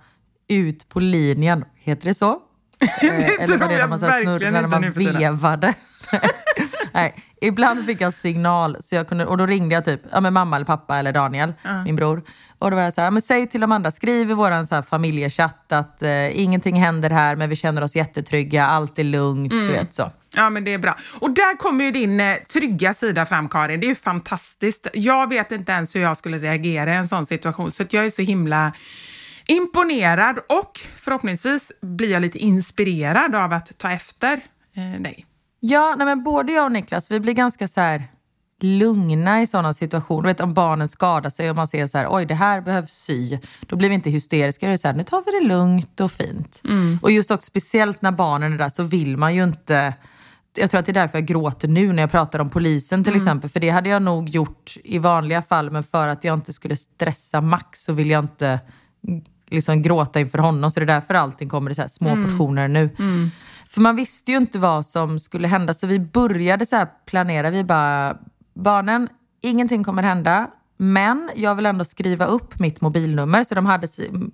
[0.47, 1.65] ut på linjen.
[1.75, 2.39] Heter det så?
[3.01, 5.73] det eh, Eller var det när man snurrade, när man vevade?
[6.93, 10.33] Nej, ibland fick jag signal så jag kunde, och då ringde jag typ ja, med
[10.33, 11.83] mamma eller pappa eller Daniel, uh.
[11.83, 12.23] min bror.
[12.59, 14.75] Och då var jag så här, men säg till de andra, skriv i vår så
[14.75, 19.51] här familjechatt att eh, ingenting händer här men vi känner oss jättetrygga, allt är lugnt,
[19.51, 19.67] mm.
[19.67, 20.11] du vet så.
[20.35, 20.97] Ja, men det är bra.
[21.19, 23.79] Och där kommer ju din eh, trygga sida fram, Karin.
[23.79, 24.87] Det är ju fantastiskt.
[24.93, 28.09] Jag vet inte ens hur jag skulle reagera i en sån situation, så jag är
[28.09, 28.73] så himla
[29.47, 34.33] imponerad och förhoppningsvis blir jag lite inspirerad av att ta efter
[34.75, 35.25] eh, dig.
[35.67, 38.03] Ja, nej men både jag och Niklas, vi blir ganska så här
[38.61, 40.27] lugna i sådana situationer.
[40.27, 43.37] Vet, om barnen skadar sig och man ser så här, oj det här behövs sy.
[43.61, 44.67] Då blir vi inte hysteriska.
[44.67, 46.61] Det är så här, nu tar vi det lugnt och fint.
[46.65, 46.99] Mm.
[47.01, 49.93] Och just också speciellt när barnen är där så vill man ju inte
[50.57, 53.13] jag tror att det är därför jag gråter nu när jag pratar om polisen till
[53.13, 53.23] mm.
[53.23, 53.49] exempel.
[53.49, 56.75] För det hade jag nog gjort i vanliga fall, men för att jag inte skulle
[56.75, 58.59] stressa Max så vill jag inte
[59.49, 60.71] liksom gråta inför honom.
[60.71, 62.23] Så det är därför allting kommer i så små mm.
[62.23, 62.89] portioner nu.
[62.99, 63.31] Mm.
[63.75, 67.49] För man visste ju inte vad som skulle hända så vi började så planera.
[67.49, 68.17] Vi bara,
[68.53, 69.09] barnen,
[69.41, 70.47] ingenting kommer hända.
[70.77, 73.43] Men jag vill ändå skriva upp mitt mobilnummer.
[73.43, 73.87] Så de hade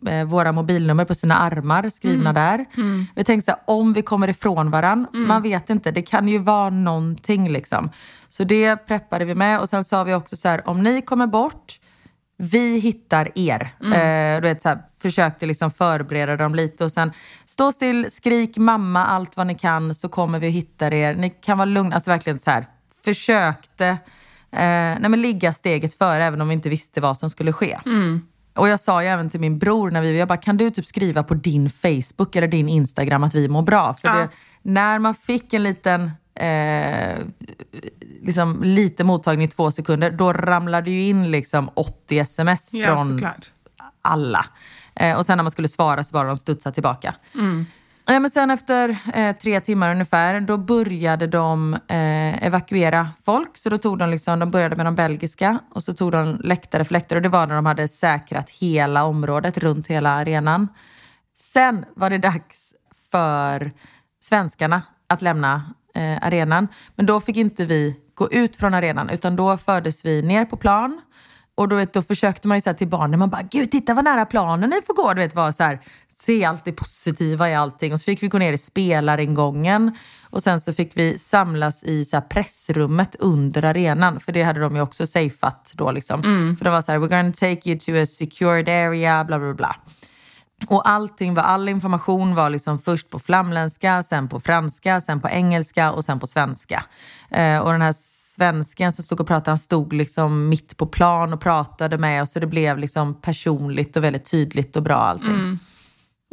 [0.08, 2.34] eh, våra mobilnummer på sina armar skrivna mm.
[2.34, 2.65] där.
[2.77, 3.06] Mm.
[3.15, 5.27] Vi tänkte så här, om vi kommer ifrån varandra, mm.
[5.27, 7.89] man vet inte, det kan ju vara någonting liksom.
[8.30, 11.27] Så det preppade vi med och sen sa vi också så här, om ni kommer
[11.27, 11.80] bort,
[12.41, 13.69] vi hittar er.
[13.82, 13.93] Mm.
[13.93, 17.12] Eh, du vet, så här, försökte liksom förbereda dem lite och sen
[17.45, 21.15] stå still, skrik mamma allt vad ni kan så kommer vi hitta er.
[21.15, 22.65] Ni kan vara lugna, alltså verkligen så här,
[23.06, 23.97] försökte eh,
[24.99, 27.80] nej, men ligga steget före även om vi inte visste vad som skulle ske.
[27.86, 28.21] Mm.
[28.56, 30.86] Och jag sa ju även till min bror när vi, jag bara, kan du typ
[30.86, 33.93] skriva på din Facebook eller din Instagram att vi mår bra?
[33.93, 34.15] För ja.
[34.15, 34.30] det,
[34.62, 37.19] när man fick en liten eh,
[38.21, 43.13] liksom lite mottagning i två sekunder, då ramlade ju in liksom 80 sms ja, från
[43.13, 43.51] såklart.
[44.01, 44.45] alla.
[44.95, 47.15] Eh, och sen när man skulle svara så bara de studsa tillbaka.
[47.36, 47.65] Mm.
[48.06, 53.58] Ja, men sen efter eh, tre timmar ungefär, då började de eh, evakuera folk.
[53.58, 56.86] Så då tog de, liksom, de började med de belgiska och så tog de läktare
[56.86, 57.17] för läktare.
[57.17, 60.67] Och det var när de hade säkrat hela området runt hela arenan.
[61.38, 62.73] Sen var det dags
[63.12, 63.71] för
[64.19, 66.67] svenskarna att lämna eh, arenan.
[66.95, 70.58] Men då fick inte vi gå ut från arenan utan då fördes vi ner på
[70.58, 71.01] plan.
[71.56, 74.04] Och då, vet, då försökte man ju säga till barnen, man bara “Gud, titta vad
[74.04, 75.13] nära planen ni får gå”.
[75.13, 75.80] Du vet, var så här,
[76.25, 77.93] se allt det positiva i allting.
[77.93, 79.95] Och så fick vi gå ner i spelaringången
[80.30, 84.19] och sen så fick vi samlas i så pressrummet under arenan.
[84.19, 86.19] För det hade de ju också safeat då liksom.
[86.19, 86.58] Mm.
[86.58, 89.54] För det var så här, “We're gonna take you to a secured area”, bla bla
[89.54, 89.75] bla.
[90.67, 95.30] Och allting var, all information var liksom först på flamländska, sen på franska, sen på
[95.30, 96.84] engelska och sen på svenska.
[97.30, 97.95] Eh, och den här
[98.36, 102.32] svensken som stod och pratade, han stod liksom mitt på plan och pratade med oss.
[102.32, 105.30] Så det blev liksom personligt och väldigt tydligt och bra allting.
[105.30, 105.60] Mm.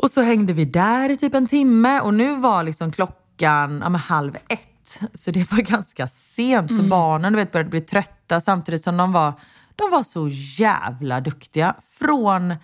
[0.02, 3.96] Och så hängde vi där i typ en timme och nu var liksom klockan ja,
[3.96, 5.00] halv ett.
[5.14, 6.74] Så det var ganska sent.
[6.74, 6.90] Så mm.
[6.90, 9.32] barnen du vet, började bli trötta samtidigt som de var,
[9.76, 11.74] de var så jävla duktiga.
[11.98, 12.54] Från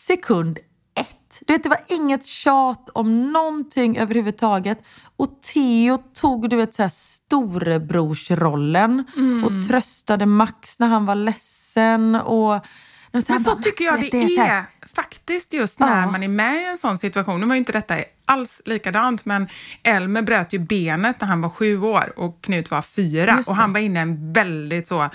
[0.00, 0.58] sekund
[0.96, 1.42] ett.
[1.46, 4.78] Du vet, det var inget tjat om någonting överhuvudtaget.
[5.16, 9.44] Och Theo tog du vet, så här, storebrorsrollen mm.
[9.44, 12.14] och tröstade Max när han var ledsen.
[12.14, 12.66] Och,
[13.12, 16.10] men så, så tycker jag det, det är, är faktiskt just när ja.
[16.10, 17.40] man är med i en sån situation.
[17.40, 19.48] Nu var ju inte detta alls likadant, men
[19.82, 23.42] Elmer bröt ju benet när han var sju år och Knut var fyra.
[23.46, 25.10] Och han var inne i en väldigt så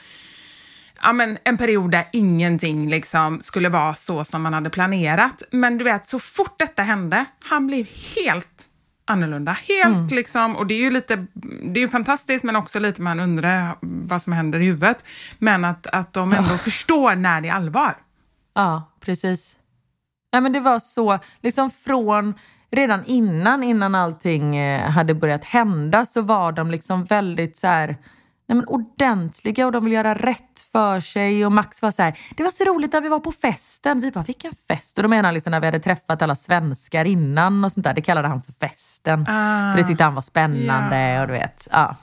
[1.01, 5.43] ja, men en period där ingenting liksom skulle vara så som man hade planerat.
[5.51, 8.65] Men du vet, så fort detta hände, han blev helt
[9.05, 9.51] annorlunda.
[9.51, 10.07] Helt mm.
[10.07, 11.25] liksom, och det är ju lite,
[11.73, 15.05] det är fantastiskt men också lite man undrar vad som händer i huvudet.
[15.39, 17.93] Men att, att de ändå förstår när det är allvar.
[18.55, 19.55] Ja, precis.
[20.31, 22.33] Ja, men det var så, liksom från
[22.71, 27.97] redan innan, innan allting eh, hade börjat hända så var de liksom väldigt så här,
[28.49, 31.45] nej men ordentliga och de vill göra rätt för sig.
[31.45, 34.01] Och Max var så här, det var så roligt när vi var på festen.
[34.01, 34.97] Vi bara, vilken fest?
[34.97, 37.93] Och då menar han liksom när vi hade träffat alla svenskar innan och sånt där.
[37.93, 39.21] Det kallade han för festen.
[39.21, 41.21] Ah, för det tyckte han var spännande yeah.
[41.21, 41.67] och du vet.
[41.71, 41.95] Ja.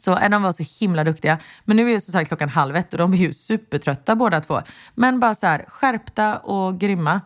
[0.00, 1.38] Så de var så himla duktiga.
[1.64, 4.40] Men nu är ju som sagt klockan halv ett och de är ju supertrötta båda
[4.40, 4.62] två.
[4.94, 7.20] Men bara så här, skärpta och grymma.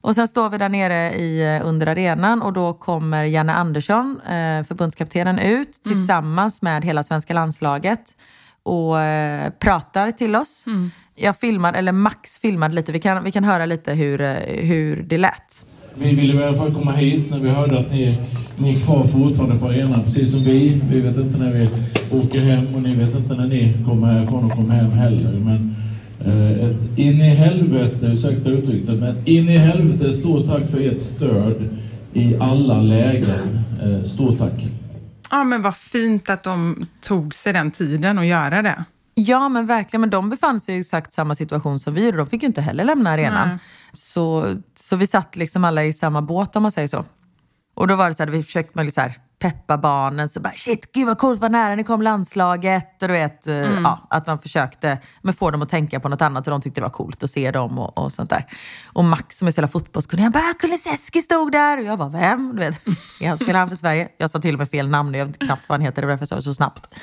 [0.00, 4.20] Och sen står vi där nere i, eh, under arenan och då kommer Janne Andersson,
[4.24, 5.68] eh, förbundskaptenen, ut mm.
[5.84, 8.00] tillsammans med hela svenska landslaget
[8.62, 10.66] och eh, pratar till oss.
[10.66, 10.90] Mm.
[11.14, 14.18] Jag filmade, eller Max filmade lite, vi kan, vi kan höra lite hur,
[14.62, 15.64] hur det lät.
[15.94, 18.18] Vi ville i alla fall komma hit när vi hörde att ni,
[18.56, 20.80] ni är kvar fortfarande på arenan, precis som vi.
[20.90, 21.68] Vi vet inte när vi
[22.10, 25.32] åker hem och ni vet inte när ni kommer härifrån och kommer hem heller.
[25.32, 25.76] Men
[26.28, 31.78] ett in i helvete, ursäkta uttrycket, men in i helvete stort tack för ert stöd
[32.12, 33.58] i alla lägen.
[33.82, 34.66] Eh, stort tack.
[35.30, 38.84] Ja, men vad fint att de tog sig den tiden att göra det.
[39.14, 40.00] Ja, men verkligen.
[40.00, 42.60] Men de befann sig i exakt samma situation som vi och de fick ju inte
[42.60, 43.58] heller lämna arenan.
[43.94, 47.04] Så, så vi satt liksom alla i samma båt om man säger så.
[47.74, 50.28] Och då var det så här, vi försökte med så här, peppa barnen.
[50.28, 53.02] Så bara, shit, gud vad coolt, vad nära ni kom landslaget.
[53.02, 53.82] Och du vet, eh, mm.
[53.84, 56.80] ja, att man försökte men få dem att tänka på något annat och de tyckte
[56.80, 58.46] det var coolt att se dem och, och sånt där.
[58.92, 61.78] Och Max som är så jävla fotbollskunnig, han bara, Kulusevski stod där.
[61.78, 62.56] Och jag bara, vem?
[62.56, 62.80] Du vet,
[63.20, 64.08] han spelar han för Sverige?
[64.18, 66.12] Jag sa till och med fel namn, jag vet knappt vad han heter, det var
[66.12, 66.94] därför jag sa det så snabbt.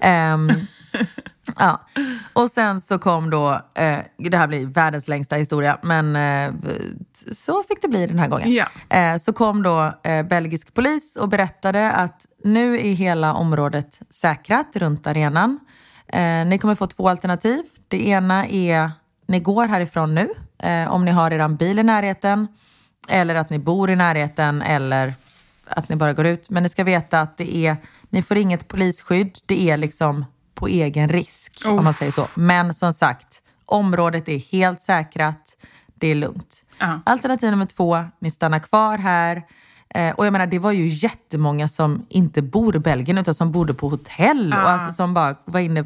[0.00, 0.50] Mm.
[0.50, 0.66] Um,
[1.58, 1.80] ja.
[2.32, 6.54] Och sen så kom då, eh, det här blir världens längsta historia, men eh,
[7.32, 8.52] så fick det bli den här gången.
[8.52, 8.66] Ja.
[8.88, 14.76] Eh, så kom då eh, belgisk polis och berättade att nu är hela området säkrat
[14.76, 15.58] runt arenan.
[16.08, 17.62] Eh, ni kommer få två alternativ.
[17.88, 18.90] Det ena är
[19.28, 22.48] ni går härifrån nu eh, om ni har er bil i närheten
[23.08, 25.14] eller att ni bor i närheten eller
[25.66, 26.50] att ni bara går ut.
[26.50, 27.76] Men ni ska veta att det är,
[28.10, 29.38] ni får inget polisskydd.
[29.46, 31.78] Det är liksom på egen risk oh.
[31.78, 32.26] om man säger så.
[32.36, 35.56] Men som sagt, området är helt säkrat.
[35.94, 36.64] Det är lugnt.
[36.82, 36.98] Uh.
[37.04, 39.42] Alternativ nummer två, ni stannar kvar här.
[39.94, 43.52] Eh, och jag menar, det var ju jättemånga som inte bor i Belgien utan som
[43.52, 44.62] bodde på hotell uh.
[44.62, 45.84] och alltså som bara var inne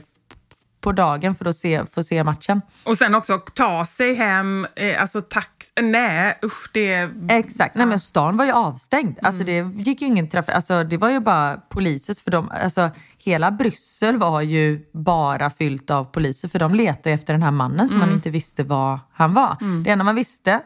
[0.87, 2.61] på dagen för att se, för att se matchen.
[2.85, 5.49] Och sen också ta sig hem, eh, alltså tax...
[5.81, 7.11] Nej, usch det...
[7.31, 9.19] Exakt, nej men stan var ju avstängd.
[9.23, 9.77] Alltså mm.
[9.77, 12.51] det gick ju ingen trafik, alltså det var ju bara poliser för dem.
[12.63, 17.51] Alltså hela Bryssel var ju bara fyllt av poliser för de letade efter den här
[17.51, 18.09] mannen som mm.
[18.09, 19.57] man inte visste vad han var.
[19.61, 19.83] Mm.
[19.83, 20.61] Det enda man visste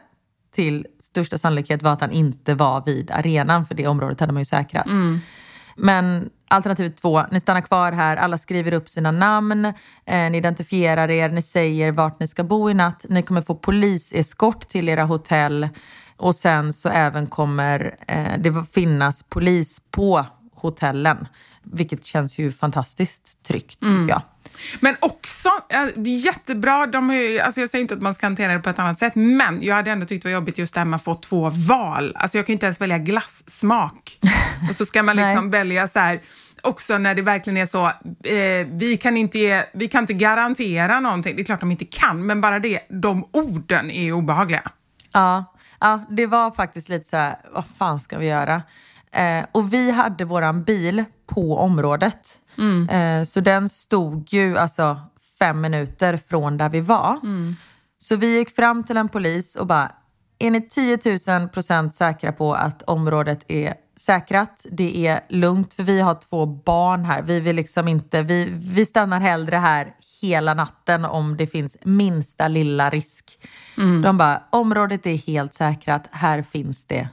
[0.51, 4.41] till största sannolikhet var att han inte var vid arenan för det området hade man
[4.41, 4.85] ju säkrat.
[4.85, 5.19] Mm.
[5.75, 9.73] Men alternativ två, ni stannar kvar här, alla skriver upp sina namn, eh,
[10.05, 14.67] ni identifierar er, ni säger vart ni ska bo i natt, ni kommer få poliseskort
[14.67, 15.69] till era hotell
[16.17, 21.27] och sen så även kommer eh, det finnas polis på hotellen.
[21.63, 24.09] Vilket känns ju fantastiskt tryggt tycker mm.
[24.09, 24.21] jag.
[24.79, 25.49] Men också,
[26.05, 28.99] jättebra, de är, alltså jag säger inte att man ska hantera det på ett annat
[28.99, 31.15] sätt, men jag hade ändå tyckt det var jobbigt just det här med att få
[31.15, 32.15] två val.
[32.15, 34.19] Alltså jag kan inte ens välja glassmak.
[34.69, 36.21] och så ska man liksom välja så här,
[36.61, 40.99] också när det verkligen är så, eh, vi, kan inte ge, vi kan inte garantera
[40.99, 41.35] någonting.
[41.35, 44.71] Det är klart de inte kan, men bara det, de orden är obehagliga.
[45.11, 48.61] Ja, ja det var faktiskt lite så här, vad fan ska vi göra?
[49.11, 52.41] Eh, och vi hade våran bil på området.
[52.57, 52.89] Mm.
[52.89, 54.99] Eh, så den stod ju alltså
[55.39, 57.19] fem minuter från där vi var.
[57.23, 57.55] Mm.
[57.97, 59.91] Så vi gick fram till en polis och bara,
[60.39, 60.99] är ni 10
[61.39, 64.65] 000 procent säkra på att området är säkrat?
[64.71, 67.21] Det är lugnt för vi har två barn här.
[67.21, 69.87] Vi vill liksom inte, vi, vi stannar hellre här
[70.21, 73.39] hela natten om det finns minsta lilla risk.
[73.77, 74.01] Mm.
[74.01, 77.09] De bara, området är helt säkrat, här finns det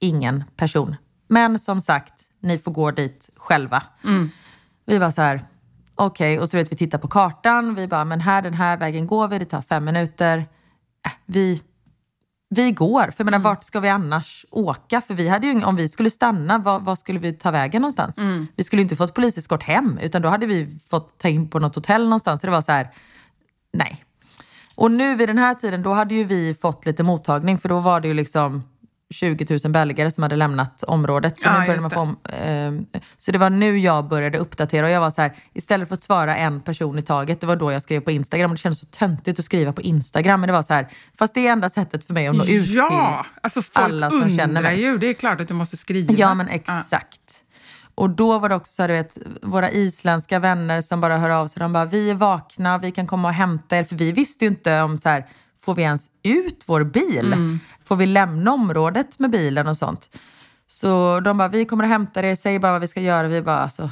[0.00, 0.96] ingen person.
[1.28, 3.82] Men som sagt, ni får gå dit själva.
[4.04, 4.30] Mm.
[4.86, 5.40] Vi var så här,
[5.94, 6.42] okej, okay.
[6.42, 7.74] och så vet vi tittar på kartan.
[7.74, 10.38] Vi bara, men här, den här vägen går vi, det tar fem minuter.
[11.06, 11.62] Äh, vi,
[12.50, 13.42] vi går, för jag menar, mm.
[13.42, 15.00] vart ska vi annars åka?
[15.00, 18.18] För vi hade ju, om vi skulle stanna, vad, vad skulle vi ta vägen någonstans?
[18.18, 18.46] Mm.
[18.56, 21.74] Vi skulle inte fått poliseskort hem, utan då hade vi fått ta in på något
[21.74, 22.40] hotell någonstans.
[22.40, 22.88] Så det var så här,
[23.72, 24.04] nej.
[24.74, 27.80] Och nu vid den här tiden, då hade ju vi fått lite mottagning, för då
[27.80, 28.62] var det ju liksom
[29.10, 31.40] 20 000 belgare som hade lämnat området.
[31.40, 32.72] Så, ja, nu man få, eh,
[33.18, 36.02] så det var nu jag började uppdatera och jag var så här, istället för att
[36.02, 38.50] svara en person i taget, det var då jag skrev på Instagram.
[38.50, 41.34] Och det kändes så töntigt att skriva på Instagram, men det var så här, fast
[41.34, 44.62] det är enda sättet för mig att nå ut ja, till alltså alla som känner
[44.62, 44.80] mig.
[44.80, 46.14] ju, det är klart att du måste skriva.
[46.14, 47.20] Ja, men exakt.
[47.26, 47.44] Ja.
[47.94, 51.60] Och då var det också du vet, våra isländska vänner som bara hör av sig.
[51.60, 53.84] De bara, vi är vakna, vi kan komma och hämta er.
[53.84, 55.26] För vi visste ju inte om så här,
[55.60, 57.32] får vi ens ut vår bil?
[57.32, 57.60] Mm.
[57.88, 60.18] Får vi lämna området med bilen och sånt?
[60.66, 63.28] Så de bara, vi kommer att hämta er, säg bara vad vi ska göra.
[63.28, 63.90] Vi bara, alltså,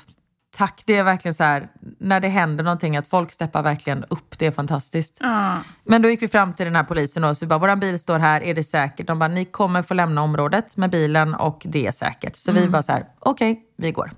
[0.57, 0.83] tack.
[0.87, 4.39] Det är verkligen så här, när det händer någonting, att folk steppar verkligen upp.
[4.39, 5.21] Det är fantastiskt.
[5.21, 5.59] Mm.
[5.85, 8.19] Men då gick vi fram till den här polisen och så bara, vår bil står
[8.19, 9.07] här, är det säkert?
[9.07, 12.37] De bara, ni kommer få lämna området med bilen och det är säkert.
[12.37, 12.63] Så mm.
[12.63, 14.11] vi bara så här, okej, okay, vi går.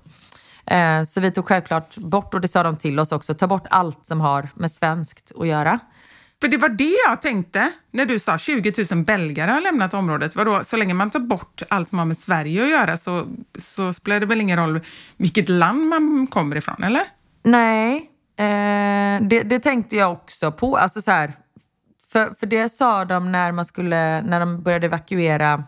[0.65, 3.67] Eh, så vi tog självklart bort, och det sa de till oss också, ta bort
[3.69, 5.79] allt som har med svenskt att göra.
[6.41, 10.35] För det var det jag tänkte när du sa 20 000 belgare har lämnat området.
[10.35, 13.93] Vadå, så länge man tar bort allt som har med Sverige att göra så, så
[13.93, 14.79] spelar det väl ingen roll
[15.17, 17.03] vilket land man kommer ifrån, eller?
[17.43, 17.95] Nej,
[18.37, 20.77] eh, det, det, tänkte jag också på.
[20.77, 21.33] Alltså så här,
[22.11, 25.63] för, för det sa de när, man skulle, när de började evakuera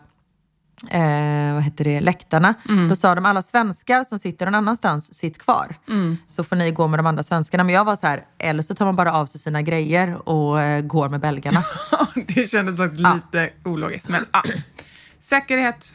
[0.90, 2.54] eh, vad heter det, läktarna.
[2.68, 2.88] Mm.
[2.88, 5.74] Då sa de alla svenskar som sitter någon annanstans, sitt kvar.
[5.88, 6.16] Mm.
[6.26, 7.64] Så får ni gå med de andra svenskarna.
[7.64, 10.60] Men jag var så här, eller så tar man bara av sig sina grejer och
[10.60, 11.64] eh, går med belgarna.
[12.34, 13.14] det kändes faktiskt ja.
[13.14, 14.08] lite ologiskt.
[14.08, 14.42] Men ja.
[15.20, 15.92] säkerhet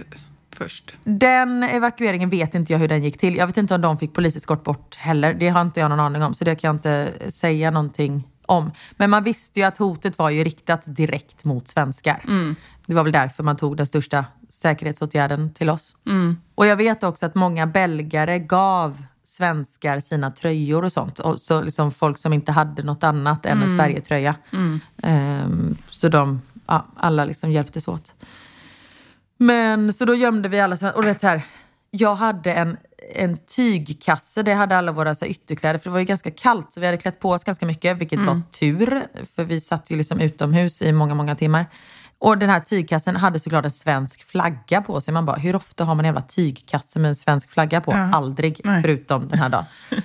[0.57, 0.97] först.
[1.03, 3.35] Den evakueringen vet inte jag hur den gick till.
[3.35, 5.33] Jag vet inte om de fick poliseskort bort heller.
[5.33, 6.33] Det har inte jag någon aning om.
[6.33, 8.71] Så det kan jag inte säga någonting om.
[8.97, 12.21] Men man visste ju att hotet var ju riktat direkt mot svenskar.
[12.27, 12.55] Mm.
[12.87, 15.95] Det var väl därför man tog den största säkerhetsåtgärden till oss.
[16.05, 16.37] Mm.
[16.55, 21.19] Och jag vet också att många belgare gav svenskar sina tröjor och sånt.
[21.19, 23.77] Och så liksom folk som inte hade något annat än en mm.
[23.77, 24.35] Sverigetröja.
[24.53, 24.79] Mm.
[25.43, 28.15] Um, så de, ja, alla liksom hjälptes åt.
[29.37, 31.41] Men så då gömde vi alla Och vet så här,
[31.91, 32.77] jag hade en,
[33.15, 35.79] en tygkasse, det hade alla våra så här, ytterkläder.
[35.79, 38.19] För det var ju ganska kallt så vi hade klätt på oss ganska mycket, vilket
[38.19, 38.27] mm.
[38.27, 39.03] var tur.
[39.35, 41.65] För vi satt ju liksom utomhus i många, många timmar.
[42.19, 45.13] Och den här tygkassen hade såklart en svensk flagga på sig.
[45.13, 47.91] Man bara, hur ofta har man en jävla tygkasse med en svensk flagga på?
[47.91, 48.09] Ja.
[48.13, 48.81] Aldrig, Nej.
[48.81, 49.65] förutom den här dagen.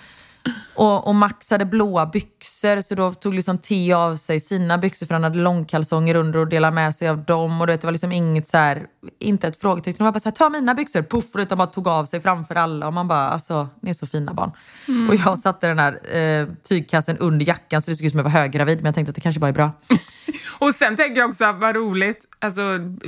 [0.74, 5.06] Och, och Max hade blåa byxor så då tog liksom T av sig sina byxor
[5.06, 7.60] för han hade långkalsonger under och delade med sig av dem.
[7.60, 8.86] Och det var liksom inget så här,
[9.20, 9.98] inte ett frågetecken.
[9.98, 11.34] De var bara så här, ta mina byxor, puff!
[11.34, 12.86] Och de bara tog av sig framför alla.
[12.86, 14.52] Och man bara, alltså ni är så fina barn.
[14.88, 15.08] Mm.
[15.08, 18.24] Och jag satte den här eh, tygkassen under jackan så det såg ut som jag
[18.24, 18.78] var höggravid.
[18.78, 19.70] Men jag tänkte att det kanske bara är bra.
[20.58, 22.62] och sen tänker jag också, vad roligt, alltså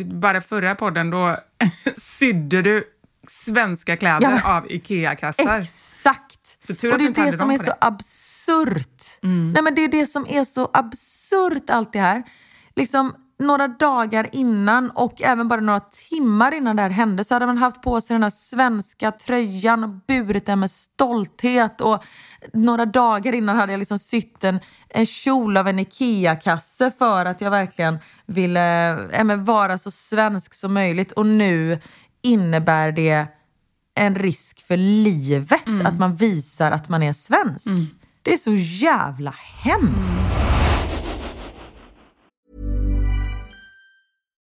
[0.05, 1.37] bara förra podden då
[1.97, 2.85] sydde du
[3.29, 5.59] svenska kläder ja, av IKEA-kassar.
[5.59, 6.24] Exakt!
[6.69, 9.05] Och det är det som är så absurt.
[9.23, 9.53] Mm.
[9.53, 12.23] Nej, men det är det som är så absurt allt det här.
[12.77, 17.47] Liksom, några dagar innan och även bara några timmar innan det här hände så hade
[17.47, 21.81] man haft på sig den här svenska tröjan och burit den med stolthet.
[21.81, 22.05] Och
[22.53, 27.41] några dagar innan hade jag liksom sytt en, en kjol av en IKEA-kasse för att
[27.41, 31.13] jag verkligen ville äh, vara så svensk som möjligt.
[31.13, 31.81] Och nu
[32.23, 33.27] innebär det
[33.95, 35.87] en risk för livet mm.
[35.87, 37.67] att man visar att man är svensk.
[37.67, 37.87] Mm.
[38.23, 40.41] Det är så jävla hemskt.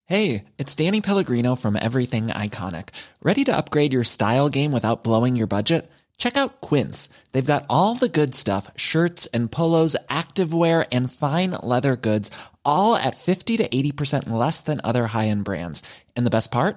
[0.09, 2.91] Hej, it's Danny Pellegrino from Everything Iconic.
[3.23, 5.91] Ready to upgrade your style game without blowing your budget?
[6.17, 7.09] Check out Quince.
[7.33, 12.31] They've got all the good stuff, shirts and polos, activewear and fine leather goods,
[12.65, 15.83] all at 50 to 80% less than other high-end brands.
[16.15, 16.77] And the best part?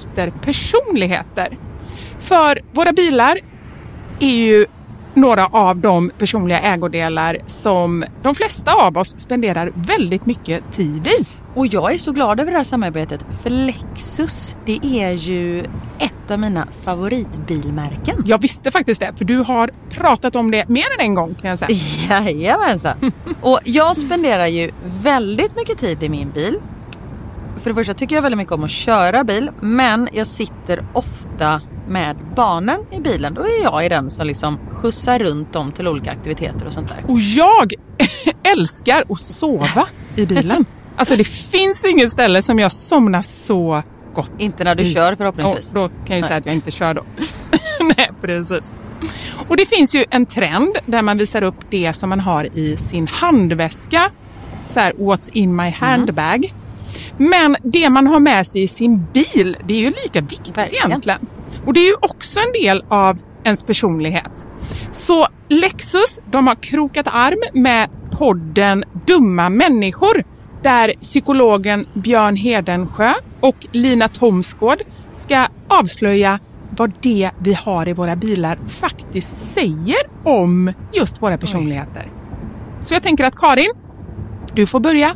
[0.15, 1.57] personligheter.
[2.19, 3.37] För våra bilar
[4.19, 4.65] är ju
[5.13, 11.25] några av de personliga ägodelar som de flesta av oss spenderar väldigt mycket tid i.
[11.55, 15.59] Och jag är så glad över det här samarbetet för Lexus, det är ju
[15.99, 18.23] ett av mina favoritbilmärken.
[18.25, 21.49] Jag visste faktiskt det, för du har pratat om det mer än en gång kan
[21.49, 21.77] jag säga.
[22.23, 23.11] Jajamensan.
[23.41, 26.59] Och jag spenderar ju väldigt mycket tid i min bil.
[27.59, 31.61] För det första tycker jag väldigt mycket om att köra bil, men jag sitter ofta
[31.87, 33.33] med barnen i bilen.
[33.33, 36.89] Då är jag i den som liksom skjutsar runt dem till olika aktiviteter och sånt
[36.89, 37.03] där.
[37.07, 37.73] Och jag
[38.57, 40.65] älskar att sova i bilen.
[40.95, 43.83] Alltså det finns inget ställe som jag somnar så
[44.15, 44.93] gott Inte när du i.
[44.93, 45.71] kör förhoppningsvis.
[45.73, 47.03] Ja, då kan jag ju säga att jag inte kör då.
[47.97, 48.73] Nej, precis.
[49.47, 52.77] Och det finns ju en trend där man visar upp det som man har i
[52.77, 54.11] sin handväska.
[54.65, 56.45] Så här, what's in my handbag.
[56.45, 56.60] Mm.
[57.17, 60.87] Men det man har med sig i sin bil, det är ju lika viktigt Verkligen.
[60.87, 61.19] egentligen.
[61.65, 64.47] Och det är ju också en del av ens personlighet.
[64.91, 70.23] Så Lexus, de har krokat arm med podden Dumma människor
[70.63, 74.83] där psykologen Björn Hedensjö och Lina Thomsgård
[75.13, 76.39] ska avslöja
[76.77, 82.11] vad det vi har i våra bilar faktiskt säger om just våra personligheter.
[82.81, 83.71] Så jag tänker att Karin,
[84.53, 85.15] du får börja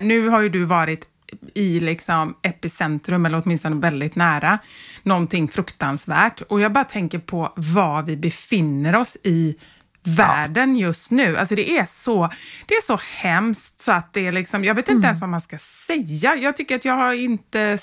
[0.00, 1.06] Nu har ju du varit
[1.54, 4.58] i liksom epicentrum, eller åtminstone väldigt nära,
[5.02, 6.40] någonting fruktansvärt.
[6.40, 9.56] Och jag bara tänker på var vi befinner oss i
[10.02, 10.86] världen ja.
[10.86, 11.36] just nu.
[11.36, 12.30] Alltså det är så,
[12.66, 15.04] det är så hemskt så att det är liksom, jag vet inte mm.
[15.04, 16.36] ens vad man ska säga.
[16.36, 17.78] Jag tycker att jag har inte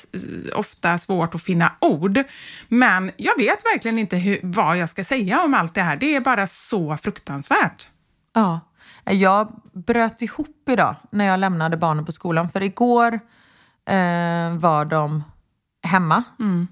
[0.54, 2.24] ofta svårt att finna ord,
[2.68, 5.96] men jag vet verkligen inte hur, vad jag ska säga om allt det här.
[5.96, 7.90] Det är bara så fruktansvärt.
[8.34, 8.67] Ja.
[9.10, 12.50] Jag bröt ihop idag när jag lämnade barnen på skolan.
[12.50, 13.14] För igår
[13.86, 15.24] eh, var de
[15.84, 16.24] hemma.
[16.40, 16.68] Mm.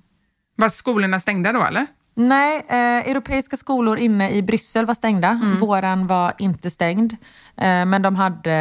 [0.55, 1.87] Var skolorna stängda då eller?
[2.15, 5.29] Nej, eh, europeiska skolor inne i Bryssel var stängda.
[5.29, 5.59] Mm.
[5.59, 7.13] Våran var inte stängd.
[7.57, 8.53] Eh, men de hade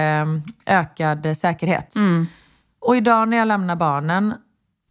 [0.66, 1.96] eh, ökad säkerhet.
[1.96, 2.26] Mm.
[2.80, 4.34] Och idag när jag lämnar barnen,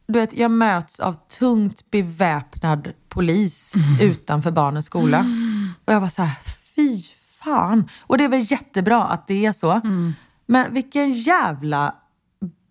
[0.08, 4.12] du vet, jag möts av tungt beväpnad polis mm.
[4.12, 5.20] utanför barnens skola.
[5.86, 6.38] Och jag var så här,
[6.76, 7.02] fy
[7.44, 7.90] fan.
[8.02, 9.72] Och det är väl jättebra att det är så.
[9.72, 10.14] Mm.
[10.46, 11.96] Men vilken jävla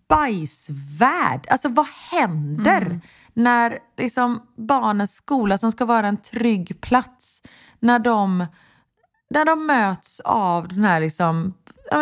[0.09, 1.47] bajsvärld.
[1.49, 3.01] Alltså vad händer mm.
[3.33, 7.41] när liksom barnens skola som ska vara en trygg plats,
[7.79, 8.45] när de,
[9.29, 11.53] när de möts av den här liksom,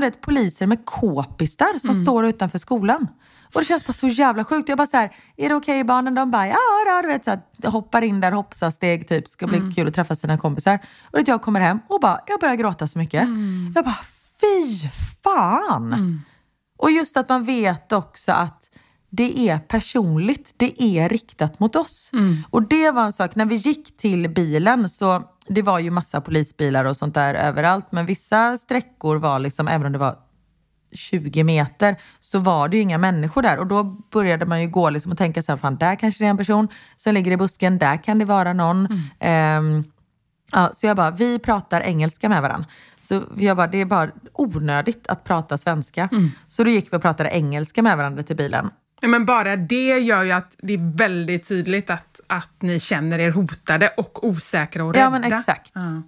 [0.02, 2.02] vet, poliser med k-pistar som mm.
[2.02, 3.08] står utanför skolan.
[3.54, 4.70] Och det känns bara så jävla sjukt.
[4.70, 6.16] Jag bara så här, är det okej okay, barnen?
[6.16, 9.28] De bara, ja då, du vet, så här, hoppar in där, hoppsasteg typ.
[9.28, 9.74] Ska bli mm.
[9.74, 10.80] kul att träffa sina kompisar.
[11.12, 13.24] Och att jag kommer hem och bara, jag börjar gråta så mycket.
[13.24, 13.72] Mm.
[13.76, 14.00] Jag bara,
[14.42, 14.90] fy
[15.24, 15.94] fan!
[15.94, 16.22] Mm.
[16.78, 18.70] Och just att man vet också att
[19.10, 20.54] det är personligt.
[20.58, 22.10] Det är riktat mot oss.
[22.14, 22.44] Mm.
[22.50, 26.22] Och det var en sak, när vi gick till bilen så det var ju massa
[26.22, 27.92] polisbilar och sånt där överallt.
[27.92, 30.18] Men vissa sträckor var liksom, även om det var
[30.94, 34.90] 20 meter så var det ju inga människor där och då började man ju gå
[34.90, 37.38] liksom och tänka så här, fan där kanske det är en person som ligger i
[37.38, 39.10] busken, där kan det vara någon.
[39.20, 39.66] Mm.
[39.66, 39.84] Um,
[40.52, 42.68] ja, så jag bara, vi pratar engelska med varandra.
[43.00, 46.10] Så jag bara, det är bara onödigt att prata svenska.
[46.12, 46.32] Mm.
[46.48, 48.70] Så då gick vi och pratade engelska med varandra till bilen.
[49.02, 53.32] Men bara det gör ju att det är väldigt tydligt att, att ni känner er
[53.32, 55.06] hotade och osäkra och rädda.
[55.06, 55.72] Ja men exakt.
[55.74, 56.02] Ja.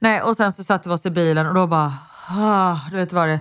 [0.00, 1.92] Nej, och sen så satte vi oss i bilen och då bara,
[2.28, 3.40] ah, du vet vad det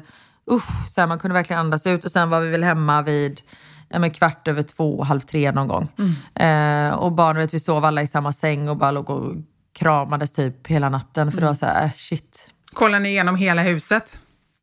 [0.52, 2.06] usch, så här, man kunde verkligen andas ut.
[2.06, 3.42] Och sen var vi väl hemma vid
[3.90, 5.88] ja, men kvart över två, halv tre någon gång.
[5.98, 6.90] Mm.
[6.90, 9.36] Eh, och barnen, vet, vi sov alla i samma säng och bara låg och
[9.74, 12.52] kramades typ hela natten för det var så här, äh, shit.
[12.74, 14.20] Kollar ni igenom hela huset?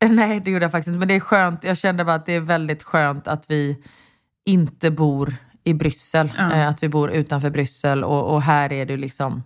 [0.09, 0.99] Nej, det gjorde jag faktiskt inte.
[0.99, 1.63] Men det är skönt.
[1.63, 3.77] Jag kände bara att det är väldigt skönt att vi
[4.45, 6.33] inte bor i Bryssel.
[6.37, 6.53] Ja.
[6.53, 9.43] Eh, att vi bor utanför Bryssel och, och här är det liksom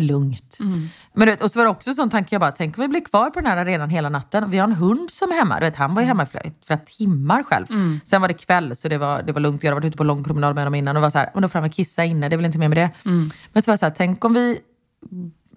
[0.00, 0.56] lugnt.
[0.60, 0.88] Mm.
[1.14, 2.88] Men vet, och så var det också en sån tanke, jag bara, tänk om vi
[2.88, 4.50] blir kvar på den här arenan hela natten.
[4.50, 5.60] Vi har en hund som är hemma.
[5.60, 7.66] Du vet, han var ju hemma i flera, flera timmar själv.
[7.70, 8.00] Mm.
[8.04, 9.62] Sen var det kväll så det var, det var lugnt.
[9.62, 11.42] Jag hade varit ute på lång promenad med dem innan och var så här, men
[11.42, 12.90] då får han kissa inne, det är väl inte mer med det.
[13.06, 13.30] Mm.
[13.52, 14.58] Men så var det så här, tänk om vi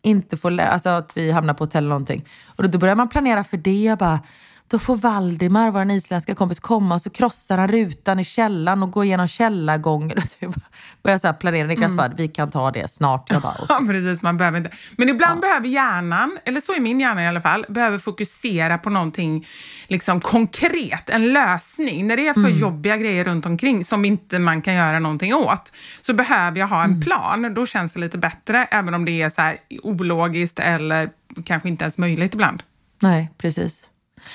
[0.01, 2.25] inte får, alltså att vi hamnar på hotell eller någonting.
[2.45, 3.83] Och då, då börjar man planera för det.
[3.83, 4.19] Jag bara,
[4.67, 8.91] då får Valdimar, vår isländska kompis, komma och så krossar han rutan i källan och
[8.91, 10.17] går igenom källargången.
[11.03, 11.67] Börjar så här planera.
[11.67, 11.97] Niklas mm.
[11.97, 13.29] bara, vi kan ta det snart.
[13.29, 13.55] Jag bara.
[13.69, 14.21] Ja, precis.
[14.21, 14.71] Man behöver inte.
[14.97, 15.41] Men ibland ja.
[15.41, 19.47] behöver hjärnan, eller så är min hjärna i alla fall, behöver fokusera på någonting
[19.87, 22.07] liksom konkret, en lösning.
[22.07, 22.53] När det är för mm.
[22.53, 26.83] jobbiga grejer runt omkring som inte man kan göra någonting åt, så behöver jag ha
[26.83, 27.01] en mm.
[27.01, 27.53] plan.
[27.53, 31.09] Då känns det lite bättre, även om det är så här ologiskt eller
[31.45, 32.63] kanske inte ens möjligt ibland.
[32.99, 33.89] Nej, precis.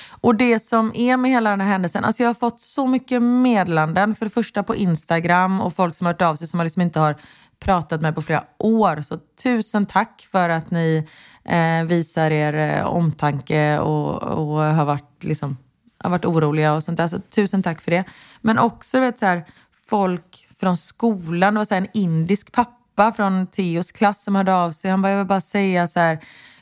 [0.09, 3.21] Och det som är med hela den här händelsen, alltså jag har fått så mycket
[3.21, 4.15] meddelanden.
[4.15, 6.99] För det första på Instagram och folk som har hört av sig som liksom inte
[6.99, 7.15] har
[7.59, 9.01] pratat med på flera år.
[9.01, 11.07] Så tusen tack för att ni
[11.45, 15.57] eh, visar er eh, omtanke och, och, har, varit, liksom,
[15.97, 17.07] har varit oroliga och sånt där.
[17.07, 18.03] Så tusen tack för det.
[18.41, 19.45] Men också vet, så här,
[19.89, 21.53] folk från skolan.
[21.53, 24.91] Det var så här, en indisk pappa från Teos klass som hörde av sig.
[24.91, 26.19] Han bara, jag vill bara säga så här,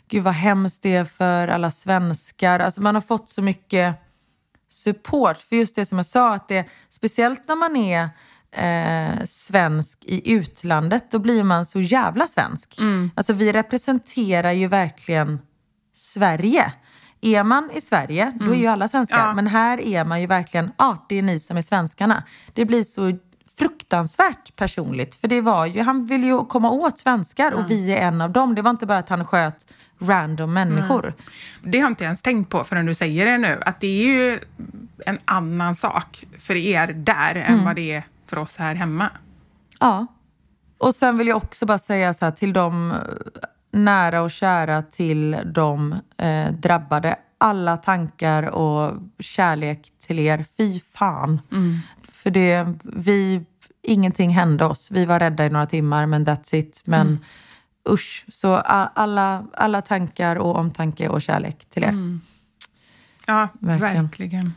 [0.09, 2.59] gud vad hemskt det är för alla svenskar.
[2.59, 3.95] Alltså man har fått så mycket
[4.69, 5.37] support.
[5.37, 8.09] För just det som jag sa, att det, speciellt när man är
[8.51, 12.79] eh, svensk i utlandet, då blir man så jävla svensk.
[12.79, 13.11] Mm.
[13.15, 15.39] Alltså vi representerar ju verkligen
[15.93, 16.73] Sverige.
[17.21, 18.73] Är man i Sverige, då är ju mm.
[18.73, 19.27] alla svenskar.
[19.27, 19.33] Ja.
[19.33, 22.23] Men här är man ju verkligen, ja, ah, det är ni som är svenskarna.
[22.53, 23.17] Det blir så
[23.57, 25.15] fruktansvärt personligt.
[25.15, 28.31] För det var ju, han ville ju komma åt svenskar och vi är en av
[28.31, 28.55] dem.
[28.55, 29.65] Det var inte bara att han sköt
[29.99, 31.05] random människor.
[31.05, 31.71] Mm.
[31.71, 33.61] Det har jag inte ens tänkt på förrän du säger det nu.
[33.65, 34.39] Att det är ju
[35.05, 37.53] en annan sak för er där mm.
[37.53, 39.09] än vad det är för oss här hemma.
[39.79, 40.07] Ja.
[40.77, 42.93] Och sen vill jag också bara säga så här till de
[43.71, 47.15] nära och kära till de eh, drabbade.
[47.37, 50.45] Alla tankar och kärlek till er.
[50.57, 51.41] Fy fan.
[51.51, 51.79] Mm.
[52.27, 53.41] För det, vi,
[53.81, 54.91] ingenting hände oss.
[54.91, 56.81] Vi var rädda i några timmar, men that's it.
[56.85, 57.19] Men mm.
[57.89, 58.25] usch.
[58.31, 61.87] Så alla, alla tankar och omtanke och kärlek till er.
[61.87, 62.21] Mm.
[63.27, 64.03] Ja, verkligen.
[64.03, 64.53] verkligen.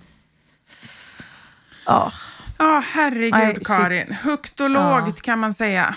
[1.86, 2.12] Ja,
[2.58, 2.80] oh.
[2.80, 4.12] herregud Aj, Karin.
[4.12, 5.12] Högt och lågt ja.
[5.22, 5.96] kan man säga.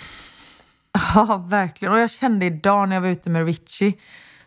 [1.16, 1.94] Ja, verkligen.
[1.94, 3.94] Och jag kände idag när jag var ute med Richie,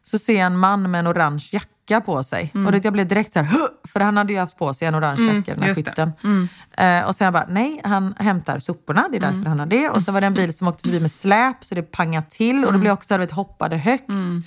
[0.02, 2.50] så ser jag en man med en orange jacka på sig.
[2.54, 2.66] Mm.
[2.66, 4.94] Och det, jag blev direkt så här, för han hade ju haft på sig en
[4.94, 6.12] orange mm, jacka, den här skytten.
[6.24, 6.48] Mm.
[6.80, 9.46] Uh, och sen bara, nej, han hämtar soporna, det är därför mm.
[9.46, 9.88] han har det.
[9.90, 12.56] Och så var det en bil som åkte förbi med släp, så det pangade till.
[12.56, 12.80] Och det mm.
[12.80, 14.08] blev också, vet, hoppade högt.
[14.08, 14.42] Mm.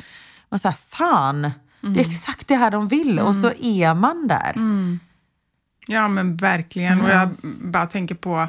[0.49, 1.99] Man så fan, det är mm.
[1.99, 3.19] exakt det här de vill.
[3.19, 4.53] Och så är man där.
[5.87, 7.01] Ja men verkligen.
[7.01, 7.29] Och jag
[7.61, 8.47] bara tänker på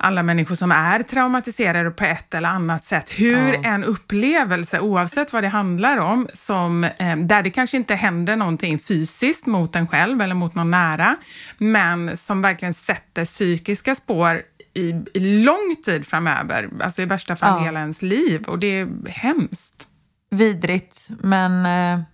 [0.00, 3.10] alla människor som är traumatiserade på ett eller annat sätt.
[3.10, 3.60] Hur ja.
[3.64, 8.78] en upplevelse, oavsett vad det handlar om, som, eh, där det kanske inte händer någonting
[8.78, 11.16] fysiskt mot en själv eller mot någon nära,
[11.58, 14.42] men som verkligen sätter psykiska spår
[14.74, 17.64] i, i lång tid framöver, alltså i värsta fall ja.
[17.64, 18.44] hela ens liv.
[18.46, 19.86] Och det är hemskt.
[20.30, 22.04] Vidrigt, men eh,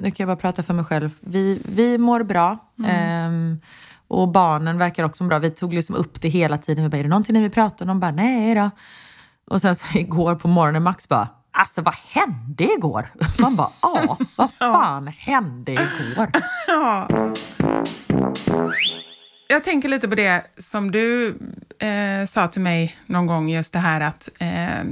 [0.00, 1.10] nu kan jag bara prata för mig själv.
[1.20, 2.58] Vi, vi mår bra.
[2.78, 3.52] Mm.
[3.52, 3.58] Eh,
[4.08, 5.38] och barnen verkar också bra.
[5.38, 6.84] Vi tog liksom upp det hela tiden.
[6.84, 7.88] Vi bara, är det någonting ni vill prata om?
[7.88, 8.70] De bara, nej då.
[9.50, 13.08] Och sen så igår på morgonen, Max bara, alltså vad hände igår?
[13.38, 16.30] Man bara, ja, vad fan hände igår?
[19.48, 21.28] Ja jag tänker lite på det som du
[21.78, 24.84] eh, sa till mig någon gång, just det här att eh,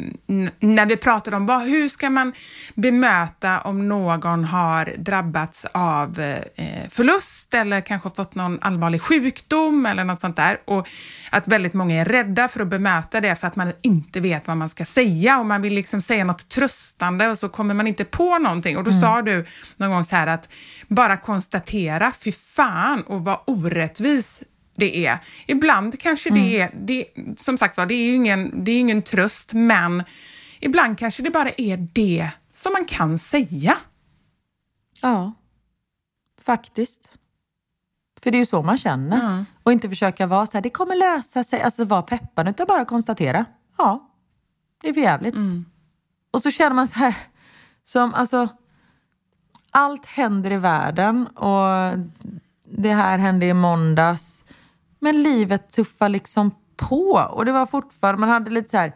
[0.61, 2.33] när vi pratade om vad, hur ska man
[2.75, 10.05] bemöta om någon har drabbats av eh, förlust eller kanske fått någon allvarlig sjukdom eller
[10.05, 10.61] något sånt där.
[10.65, 10.89] Och
[11.31, 14.57] att väldigt många är rädda för att bemöta det för att man inte vet vad
[14.57, 18.05] man ska säga och man vill liksom säga något tröstande och så kommer man inte
[18.05, 18.77] på någonting.
[18.77, 19.03] Och då mm.
[19.03, 19.47] sa du
[19.77, 20.49] någon gång så här att
[20.89, 24.44] bara konstatera, fy fan och vad orättvis
[24.75, 25.19] det är.
[25.47, 26.43] Ibland kanske mm.
[26.43, 27.07] det är, det,
[27.37, 30.03] som sagt var, det är ju ingen, det är ingen tröst, men
[30.61, 33.77] ibland kanske det bara är det som man kan säga.
[35.01, 35.33] Ja,
[36.43, 37.19] faktiskt.
[38.21, 39.21] För det är ju så man känner.
[39.21, 39.45] Mm.
[39.63, 42.85] Och inte försöka vara så här, det kommer lösa sig, alltså vara peppande, utan bara
[42.85, 43.45] konstatera.
[43.79, 44.11] Ja,
[44.83, 45.35] det är för jävligt.
[45.35, 45.65] Mm.
[46.31, 47.15] Och så känner man så här,
[47.85, 48.49] som alltså,
[49.71, 51.99] allt händer i världen och
[52.65, 54.44] det här hände i måndags.
[55.05, 58.93] Men livet tuffar liksom på och det var fortfarande, man hade lite så här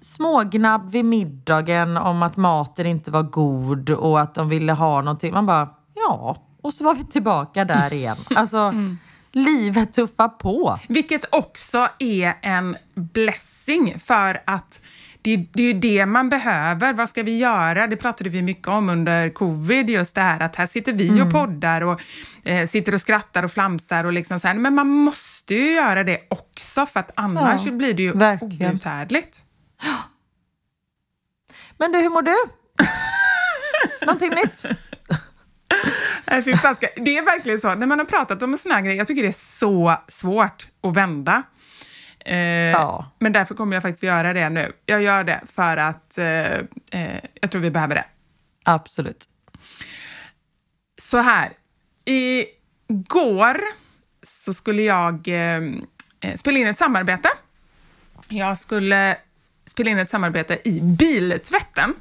[0.00, 5.32] smågnabb vid middagen om att maten inte var god och att de ville ha någonting.
[5.32, 8.16] Man bara, ja, och så var vi tillbaka där igen.
[8.36, 8.98] Alltså, mm.
[9.32, 10.78] livet tuffar på.
[10.88, 14.84] Vilket också är en blessing för att
[15.22, 16.92] det, det är ju det man behöver.
[16.92, 17.86] Vad ska vi göra?
[17.86, 21.26] Det pratade vi mycket om under covid, just det här att här sitter vi mm.
[21.26, 22.00] och poddar och
[22.44, 24.54] eh, sitter och skrattar och flamsar och liksom så här.
[24.54, 28.72] Men man måste ju göra det också för att annars ja, blir det ju verkligen.
[28.72, 29.40] outhärdligt.
[31.78, 32.36] Men du, hur mår du?
[34.06, 34.66] Någonting nytt?
[36.96, 37.74] Det är verkligen så.
[37.74, 40.68] När man har pratat om en sån här grej, jag tycker det är så svårt
[40.82, 41.42] att vända.
[42.24, 42.36] Eh,
[42.70, 43.10] ja.
[43.18, 44.72] Men därför kommer jag faktiskt göra det nu.
[44.86, 46.52] Jag gör det för att eh,
[46.90, 48.04] eh, jag tror vi behöver det.
[48.64, 49.28] Absolut.
[51.02, 51.52] Så här,
[52.04, 53.60] igår
[54.22, 55.62] så skulle jag eh,
[56.20, 57.28] eh, spela in ett samarbete.
[58.28, 59.16] Jag skulle
[59.66, 61.94] spela in ett samarbete i biltvätten.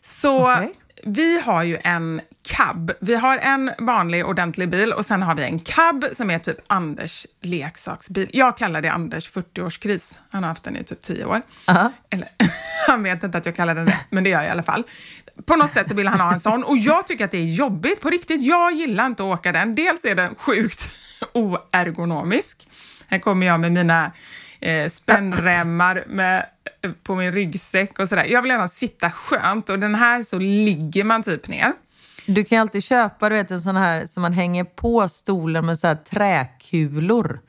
[0.00, 0.68] Så okay.
[1.04, 2.20] vi har ju en
[2.50, 2.92] cab.
[3.00, 6.56] Vi har en vanlig ordentlig bil och sen har vi en cab som är typ
[6.66, 8.30] Anders leksaksbil.
[8.32, 10.14] Jag kallar det Anders 40-årskris.
[10.30, 11.36] Han har haft den i typ 10 år.
[11.36, 11.92] Uh -huh.
[12.10, 12.28] Eller,
[12.86, 14.84] han vet inte att jag kallar den det, men det gör jag i alla fall.
[15.46, 17.52] På något sätt så vill han ha en sån och jag tycker att det är
[17.54, 18.00] jobbigt.
[18.00, 19.74] På riktigt, jag gillar inte att åka den.
[19.74, 20.90] Dels är den sjukt
[21.32, 22.68] oergonomisk.
[23.06, 24.12] Här kommer jag med mina
[24.60, 26.46] eh, spännremmar med,
[27.02, 28.24] på min ryggsäck och sådär.
[28.24, 31.72] Jag vill gärna sitta skönt och den här så ligger man typ ner.
[32.34, 35.66] Du kan ju alltid köpa du vet, en sån här som man hänger på stolen
[35.66, 37.40] med så här träkulor.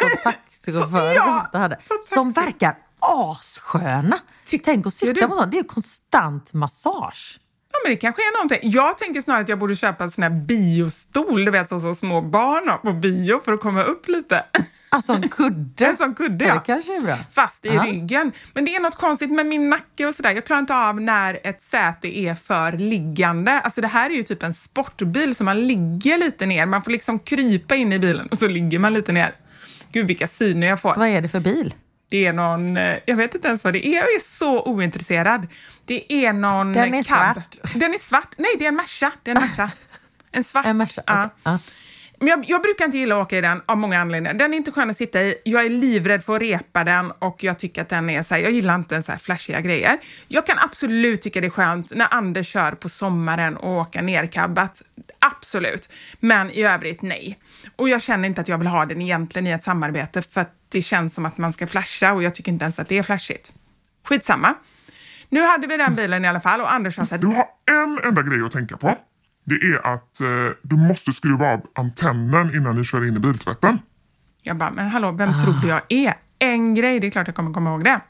[0.00, 1.78] Som taxichaufförer ja, hade.
[2.02, 4.18] Som verkar assköna.
[4.64, 5.50] Tänk att sitta på sånt.
[5.50, 7.40] Det är ju konstant massage.
[7.76, 8.70] Ja, men det kanske är någonting.
[8.70, 11.94] Jag tänker snarare att jag borde köpa en sån här biostol, du vet så som
[11.94, 14.44] små barn har på bio för att komma upp lite.
[14.90, 15.86] Alltså en kudde?
[15.86, 16.54] en sån kudde, ja.
[16.54, 17.18] Det kanske är bra.
[17.32, 17.86] Fast i Aha.
[17.86, 18.32] ryggen.
[18.54, 20.30] Men det är något konstigt med min nacke och sådär.
[20.30, 23.60] Jag klarar inte av när ett säte är för liggande.
[23.60, 26.66] Alltså det här är ju typ en sportbil så man ligger lite ner.
[26.66, 29.34] Man får liksom krypa in i bilen och så ligger man lite ner.
[29.92, 30.94] Gud vilka syner jag får.
[30.94, 31.74] Vad är det för bil?
[32.08, 35.46] Det är någon, eh, jag vet inte ens vad det är, jag är så ointresserad.
[35.84, 37.34] Det är någon Den är cab.
[37.34, 37.74] svart.
[37.74, 38.34] Den är svart.
[38.36, 39.12] Nej, det är en Merca.
[39.22, 39.70] Det är en Merca.
[40.32, 40.66] En svart.
[40.66, 41.28] En Merca, okay.
[41.42, 41.58] ja.
[42.18, 44.34] Men jag, jag, brukar inte gilla att åka i den av många anledningar.
[44.34, 45.34] Den är inte skön att sitta i.
[45.44, 48.42] Jag är livrädd för att repa den och jag tycker att den är så här,
[48.42, 49.98] jag gillar inte så här flashiga grejer.
[50.28, 54.82] Jag kan absolut tycka det är skönt när Anders kör på sommaren och åka nerkabbat.
[55.18, 55.92] Absolut.
[56.20, 57.38] Men i övrigt nej.
[57.76, 60.52] Och jag känner inte att jag vill ha den egentligen i ett samarbete för att
[60.68, 63.02] det känns som att man ska flasha och jag tycker inte ens att det är
[63.02, 63.52] flashigt.
[64.04, 64.54] Skitsamma.
[65.28, 67.46] Nu hade vi den bilen i alla fall och Anders sa så här, Du har
[67.70, 68.98] en enda grej att tänka på.
[69.44, 70.26] Det är att eh,
[70.62, 73.78] du måste skruva av antennen innan ni kör in i biltvätten.
[74.42, 75.44] Jag bara, men hallå, vem ah.
[75.44, 76.14] tror du jag är?
[76.38, 78.00] En grej, det är klart jag kommer komma ihåg det.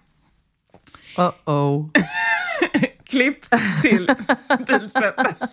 [1.16, 1.90] Uh-oh.
[3.04, 3.44] Klipp
[3.82, 4.06] till
[4.66, 5.48] biltvätten.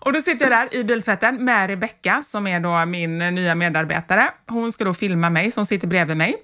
[0.00, 4.28] Och då sitter jag där i biltvätten med Rebecka som är då min nya medarbetare.
[4.48, 6.36] Hon ska då filma mig, så hon sitter bredvid mig.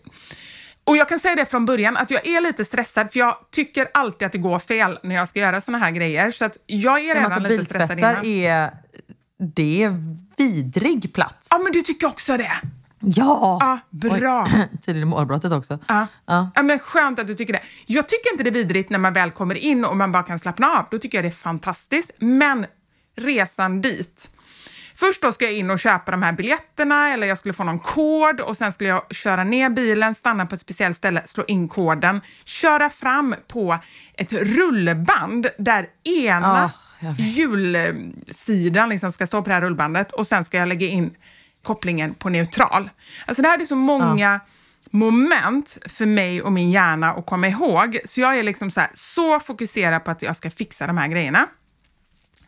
[0.85, 3.89] Och jag kan säga det från början att jag är lite stressad för jag tycker
[3.95, 6.31] alltid att det går fel när jag ska göra såna här grejer.
[6.31, 8.25] Så att jag är redan alltså, lite stressad innan.
[8.25, 8.71] är
[9.39, 9.97] det är
[10.37, 11.49] vidrig plats.
[11.51, 12.53] Ja, men du tycker också det?
[13.01, 13.59] Ja!
[13.61, 14.47] ja bra!
[14.87, 15.79] Tydligen målbrottet också.
[15.89, 16.07] Ja.
[16.27, 16.51] Ja.
[16.55, 16.63] ja.
[16.63, 17.63] men skönt att du tycker det.
[17.87, 20.39] Jag tycker inte det är vidrigt när man väl kommer in och man bara kan
[20.39, 20.87] slappna av.
[20.91, 22.11] Då tycker jag det är fantastiskt.
[22.19, 22.67] Men
[23.17, 24.31] resan dit.
[24.95, 27.79] Först då ska jag in och köpa de här biljetterna eller jag skulle få någon
[27.79, 31.69] kod och sen skulle jag köra ner bilen, stanna på ett speciellt ställe, slå in
[31.69, 33.79] koden, köra fram på
[34.15, 35.87] ett rullband där
[36.25, 40.87] ena oh, hjulsidan liksom ska stå på det här rullbandet och sen ska jag lägga
[40.87, 41.17] in
[41.63, 42.91] kopplingen på neutral.
[43.27, 44.41] Alltså det här är så många oh
[44.91, 47.99] moment för mig och min hjärna att komma ihåg.
[48.05, 51.09] Så jag är liksom så, här, så fokuserad på att jag ska fixa de här
[51.09, 51.47] grejerna.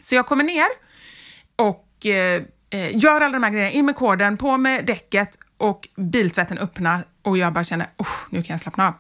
[0.09, 0.67] Så jag kommer ner
[1.57, 5.89] och eh, eh, gör alla de här grejerna, in med koden, på med däcket och
[5.97, 8.95] biltvätten öppnar och jag bara känner, oh, nu kan jag slappna av.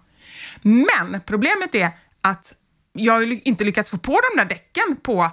[0.62, 1.90] Men problemet är
[2.20, 2.54] att
[2.92, 5.30] jag har inte lyckats få på de där däcken på,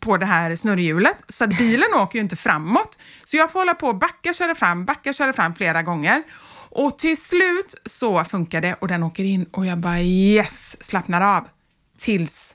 [0.00, 2.98] på det här snurrhjulet, så att bilen åker ju inte framåt.
[3.24, 6.22] Så jag får hålla på och backa, köra fram, backa, köra fram flera gånger.
[6.70, 11.36] Och till slut så funkar det och den åker in och jag bara yes, slappnar
[11.36, 11.48] av.
[11.98, 12.54] Tills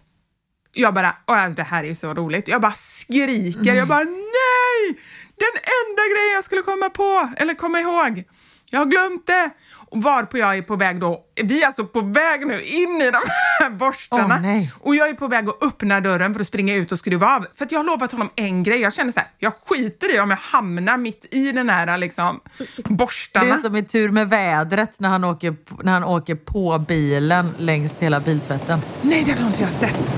[0.75, 2.47] jag bara, Åh, det här är ju så roligt.
[2.47, 3.75] Jag bara skriker, mm.
[3.75, 4.99] jag bara nej!
[5.37, 8.23] Den enda grejen jag skulle komma på, eller komma ihåg.
[8.69, 9.49] jag har glömt det.
[9.87, 13.11] Och varpå jag är på väg då, vi är alltså på väg nu in i
[13.11, 13.21] de
[13.59, 14.35] här borstarna.
[14.35, 17.35] Oh, och jag är på väg att öppna dörren för att springa ut och skruva
[17.35, 17.45] av.
[17.55, 18.81] För jag har lovat honom en grej.
[18.81, 22.39] Jag känner så här, jag skiter i om jag hamnar mitt i den här liksom,
[22.85, 23.45] borstarna.
[23.45, 27.55] Det är som i tur med vädret när han åker, när han åker på bilen
[27.57, 28.81] längs hela biltvätten.
[29.01, 30.11] Nej, det har inte jag sett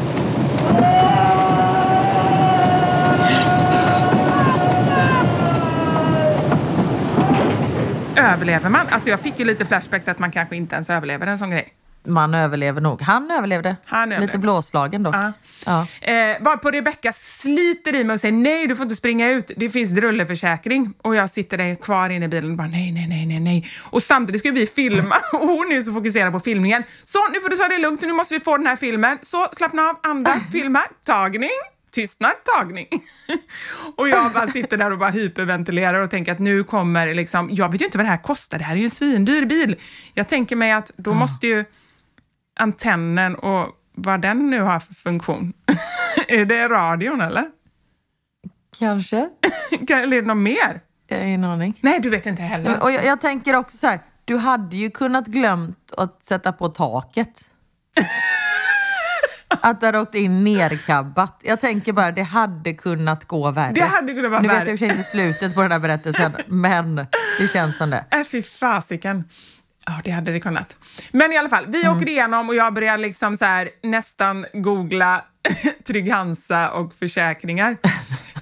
[8.38, 8.88] överlever man?
[8.90, 11.74] Alltså jag fick ju lite flashbacks att man kanske inte ens överlever en sån grej.
[12.04, 13.02] Man överlever nog.
[13.02, 13.76] Han överlevde.
[13.86, 14.26] Han överlevde.
[14.26, 15.16] Lite blåslagen dock.
[15.16, 15.34] Ja.
[15.66, 15.88] Ja.
[16.02, 19.52] Eh, varpå Rebecka sliter i mig och säger nej, du får inte springa ut.
[19.56, 20.94] Det finns drulleförsäkring.
[21.02, 23.70] Och jag sitter där kvar inne i bilen och bara nej, nej, nej, nej, nej.
[23.84, 26.84] Och samtidigt ska vi filma och hon är så fokuserad på filmningen.
[27.04, 29.18] Så nu får du ta det lugnt, nu måste vi få den här filmen.
[29.22, 31.50] Så slappna av, andas, filma, tagning
[31.92, 32.88] tystnad, tagning.
[33.98, 37.72] och jag bara sitter där och bara hyperventilerar och tänker att nu kommer liksom, jag
[37.72, 39.76] vet ju inte vad det här kostar, det här är ju en svindyr bil.
[40.14, 41.20] Jag tänker mig att då mm.
[41.20, 41.66] måste ju
[42.58, 45.54] antennen och vad den nu har för funktion.
[46.28, 47.46] är det radion eller?
[48.80, 49.18] Kanske.
[49.90, 50.82] eller är det något mer?
[51.08, 51.80] Jag har ingen aning.
[51.82, 52.84] Nej, du vet inte heller.
[52.84, 56.70] Och jag, jag tänker också så här, du hade ju kunnat glömt att sätta på
[56.70, 57.42] taket.
[59.62, 61.42] Att det har åkt in nerkabbat.
[61.44, 63.74] Jag tänker bara, det hade kunnat gå värre.
[63.74, 66.96] Det hade kunnat vara nu vet jag inte slutet på den här berättelsen, men
[67.40, 68.06] det känns som det.
[68.12, 69.24] Äh, fy fasiken.
[69.88, 70.78] Ja, det hade det kunnat.
[71.12, 71.98] Men i alla fall, vi mm.
[71.98, 75.26] åker igenom och jag börjar liksom så här, nästan googla
[75.86, 77.72] Trygg-Hansa och försäkringar.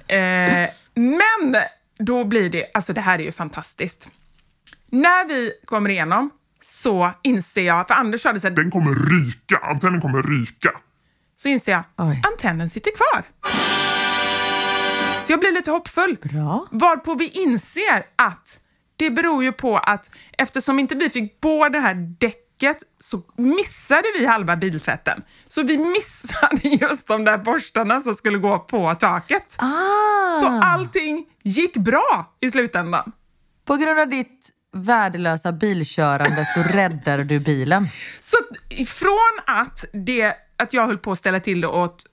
[0.08, 1.56] eh, men
[1.98, 4.08] då blir det, alltså det här är ju fantastiskt.
[4.90, 6.30] När vi kommer igenom
[6.62, 10.70] så inser jag, för Anders sa det så här, Den kommer ryka, antennen kommer ryka
[11.36, 12.22] så inser jag, Oj.
[12.32, 13.24] antennen sitter kvar.
[15.24, 16.16] Så jag blir lite hoppfull.
[16.22, 16.66] Bra.
[16.70, 18.58] Varpå vi inser att
[18.96, 24.04] det beror ju på att eftersom inte vi fick på det här däcket så missade
[24.18, 25.22] vi halva biltvätten.
[25.46, 29.56] Så vi missade just de där borstarna som skulle gå på taket.
[29.58, 30.40] Ah.
[30.40, 33.12] Så allting gick bra i slutändan.
[33.64, 37.88] På grund av ditt värdelösa bilkörande så räddade du bilen.
[38.20, 38.36] Så
[38.68, 42.06] ifrån att det att jag höll på att ställa till det åt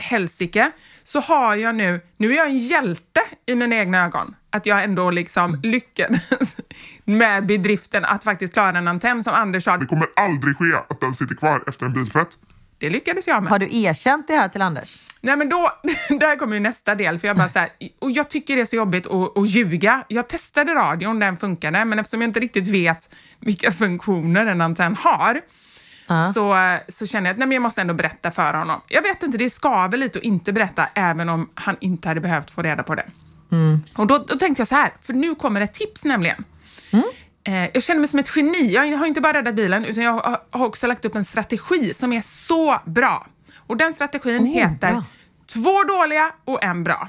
[0.00, 0.70] helsike,
[1.02, 4.34] så har jag nu, nu är jag en hjälte i mina egna ögon.
[4.50, 6.56] Att jag ändå liksom lyckades
[7.04, 9.76] med bedriften att faktiskt klara en antenn som Anders sa.
[9.76, 12.28] Det kommer aldrig ske att den sitter kvar efter en biltvätt.
[12.78, 13.50] Det lyckades jag med.
[13.50, 14.98] Har du erkänt det här till Anders?
[15.20, 15.72] Nej men då,
[16.08, 18.66] där kommer ju nästa del, för jag bara så här, och jag tycker det är
[18.66, 20.04] så jobbigt att, att ljuga.
[20.08, 24.96] Jag testade radion, den funkade, men eftersom jag inte riktigt vet vilka funktioner en antenn
[24.96, 25.40] har,
[26.34, 28.80] så, så känner jag att nej, men jag måste ändå berätta för honom.
[28.88, 32.50] Jag vet inte, det skaver lite att inte berätta, även om han inte hade behövt
[32.50, 33.06] få reda på det.
[33.52, 33.82] Mm.
[33.96, 36.44] Och då, då tänkte jag så här, för nu kommer ett tips nämligen.
[36.90, 37.04] Mm.
[37.44, 38.72] Eh, jag känner mig som ett geni.
[38.72, 41.94] Jag har inte bara räddat bilen, utan jag har, har också lagt upp en strategi
[41.94, 43.26] som är så bra.
[43.56, 45.04] Och den strategin oh, heter bra.
[45.46, 47.08] två dåliga och en bra.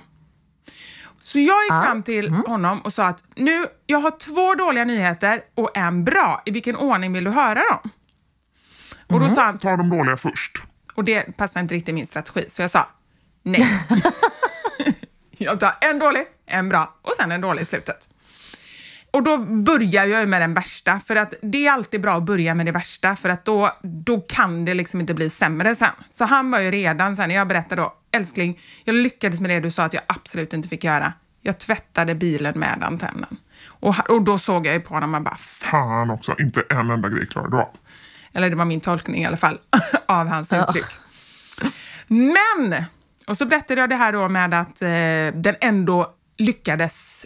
[1.21, 1.83] Så jag gick ah.
[1.83, 2.43] fram till mm.
[2.47, 6.41] honom och sa att nu, jag har två dåliga nyheter och en bra.
[6.45, 7.91] I vilken ordning vill du höra dem?
[9.13, 9.35] Och då mm.
[9.35, 9.57] sa han...
[9.57, 10.61] Ta de dåliga först.
[10.95, 12.87] Och det passade inte riktigt min strategi, så jag sa
[13.43, 13.67] nej.
[15.37, 18.09] jag tar en dålig, en bra och sen en dålig i slutet.
[19.11, 22.55] Och då börjar jag med den värsta, för att det är alltid bra att börja
[22.55, 25.89] med det värsta, för att då, då kan det liksom inte bli sämre sen.
[26.09, 29.71] Så han var ju redan sen, jag berättade då, älskling, jag lyckades med det du
[29.71, 31.13] sa att jag absolut inte fick göra.
[31.41, 33.37] Jag tvättade bilen med antennen.
[33.67, 35.37] Och, och då såg jag ju på honom och bara...
[35.37, 37.69] Fan också, inte en enda grej klarade du av.
[38.35, 39.57] Eller det var min tolkning i alla fall
[40.05, 40.63] av hans ja.
[40.63, 40.85] uttryck.
[42.07, 42.83] Men,
[43.27, 47.25] och så berättade jag det här då med att eh, den ändå lyckades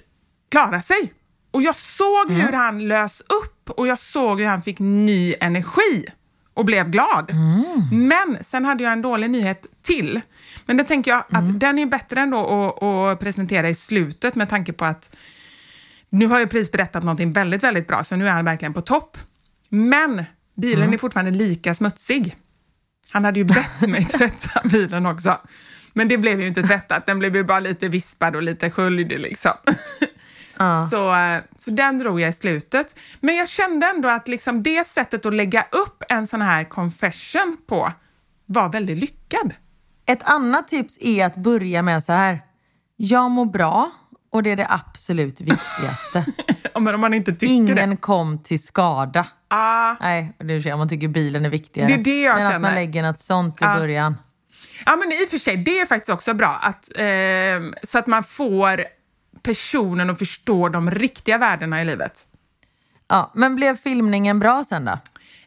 [0.52, 1.14] klara sig.
[1.52, 2.42] Och jag såg mm.
[2.42, 6.06] hur han lös upp och jag såg hur han fick ny energi
[6.54, 7.32] och blev glad.
[7.32, 8.08] Mm.
[8.08, 10.22] Men sen hade jag en dålig nyhet till.
[10.66, 11.60] Men det tänker jag att mm.
[11.60, 15.16] den är bättre ändå att, att presentera i slutet med tanke på att
[16.10, 18.82] nu har jag precis berättat någonting väldigt, väldigt bra, så nu är han verkligen på
[18.82, 19.18] topp.
[19.70, 20.26] Men
[20.56, 20.94] Bilen mm.
[20.94, 22.36] är fortfarande lika smutsig.
[23.10, 25.38] Han hade ju bett mig tvätta bilen också.
[25.94, 29.20] Men det blev ju inte tvättat, den blev ju bara lite vispad och lite sköljd
[29.20, 29.52] liksom.
[30.62, 30.90] Uh.
[30.90, 33.00] Så, eh, så den drog jag i slutet.
[33.20, 37.58] Men jag kände ändå att liksom det sättet att lägga upp en sån här confession
[37.68, 37.92] på
[38.46, 39.54] var väldigt lyckad.
[40.06, 42.40] Ett annat tips är att börja med så här.
[42.96, 43.92] Jag mår bra
[44.32, 46.26] och det är det absolut viktigaste.
[46.80, 47.98] men om man inte tycker Ingen det.
[47.98, 49.28] kom till skada.
[49.48, 49.96] Ah.
[50.00, 51.88] Nej, det är man tycker bilen är viktigare.
[51.88, 52.56] Det är det jag men känner.
[52.56, 53.80] att man lägger något sånt i ah.
[53.80, 54.16] början.
[54.86, 56.60] Ja, men i och för sig, det är faktiskt också bra.
[56.62, 57.06] Att, eh,
[57.84, 58.86] så att man får
[59.44, 62.28] personen att förstå de riktiga värdena i livet.
[63.08, 65.00] Ja, men blev filmningen bra sen då?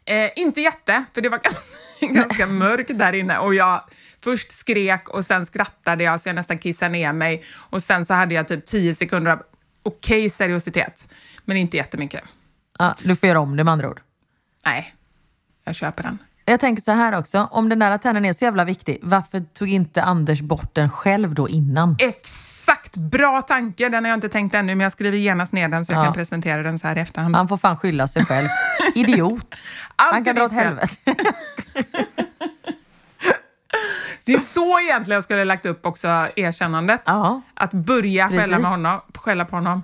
[0.05, 1.39] Eh, inte jätte, för det var
[2.13, 3.83] ganska mörkt där inne och jag
[4.23, 8.13] först skrek och sen skrattade jag så jag nästan kissade ner mig och sen så
[8.13, 9.43] hade jag typ tio sekunder av
[9.83, 11.13] okej okay seriositet,
[11.45, 12.23] men inte jättemycket.
[12.79, 14.01] Ja, du får göra om det med andra ord.
[14.65, 14.95] Nej,
[15.65, 16.17] jag köper den.
[16.45, 19.69] Jag tänker så här också, om den där antennen är så jävla viktig, varför tog
[19.69, 21.95] inte Anders bort den själv då innan?
[21.99, 22.97] Exakt!
[22.97, 23.89] Bra tanke!
[23.89, 26.03] Den har jag inte tänkt ännu, men jag skriver genast ner den så jag ja.
[26.03, 27.35] kan presentera den så här i efterhand.
[27.35, 28.47] Han får fan skylla sig själv.
[28.95, 29.63] Idiot!
[29.95, 30.95] Han kan dra åt helvete.
[34.25, 37.01] Det är så egentligen jag skulle lagt upp också erkännandet.
[37.05, 37.41] Ja.
[37.53, 39.83] Att börja skälla, med honom, skälla på honom.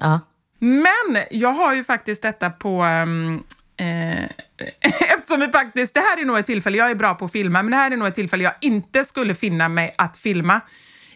[0.00, 0.20] Ja.
[0.58, 2.84] Men jag har ju faktiskt detta på...
[2.84, 3.44] Um,
[3.76, 4.24] eh,
[5.16, 7.62] eftersom vi faktiskt, det här är nog ett tillfälle, jag är bra på att filma,
[7.62, 10.60] men det här är nog ett tillfälle jag inte skulle finna mig att filma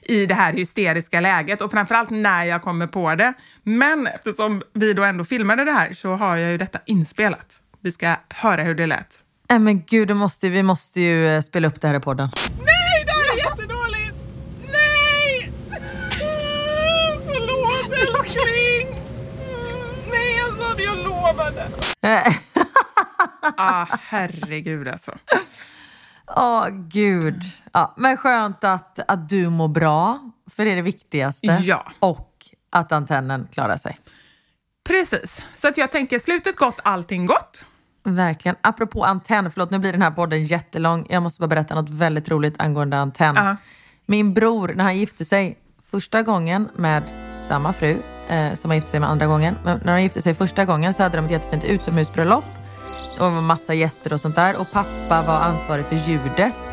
[0.03, 3.33] i det här hysteriska läget och framförallt när jag kommer på det.
[3.63, 7.59] Men eftersom vi då ändå filmade det här så har jag ju detta inspelat.
[7.81, 9.19] Vi ska höra hur det lät.
[9.51, 12.31] Nej men gud, måste, vi måste ju eh, spela upp det här i podden.
[12.67, 12.88] Nej,
[23.57, 25.13] ah, herregud alltså.
[26.37, 27.43] Åh, oh, gud.
[27.73, 31.47] Ja, men skönt att, att du mår bra, för det är det viktigaste.
[31.47, 31.93] Ja.
[32.01, 32.35] Och
[32.71, 33.99] att antennen klarar sig.
[34.89, 35.43] Precis.
[35.57, 37.65] Så att jag tänker slutet gott, allting gott.
[38.05, 38.57] Verkligen.
[38.61, 41.07] Apropå antenn, förlåt nu blir den här podden jättelång.
[41.11, 43.37] Jag måste bara berätta något väldigt roligt angående antenn.
[43.37, 43.57] Uh -huh.
[44.07, 45.59] Min bror, när han gifte sig
[45.91, 47.03] första gången med
[47.49, 49.59] samma fru eh, som han gifte sig med andra gången.
[49.65, 52.45] Men när han gifte sig första gången så hade de ett jättefint utomhusbröllop
[53.19, 56.73] och det var massa gäster och sånt där och pappa var ansvarig för ljudet.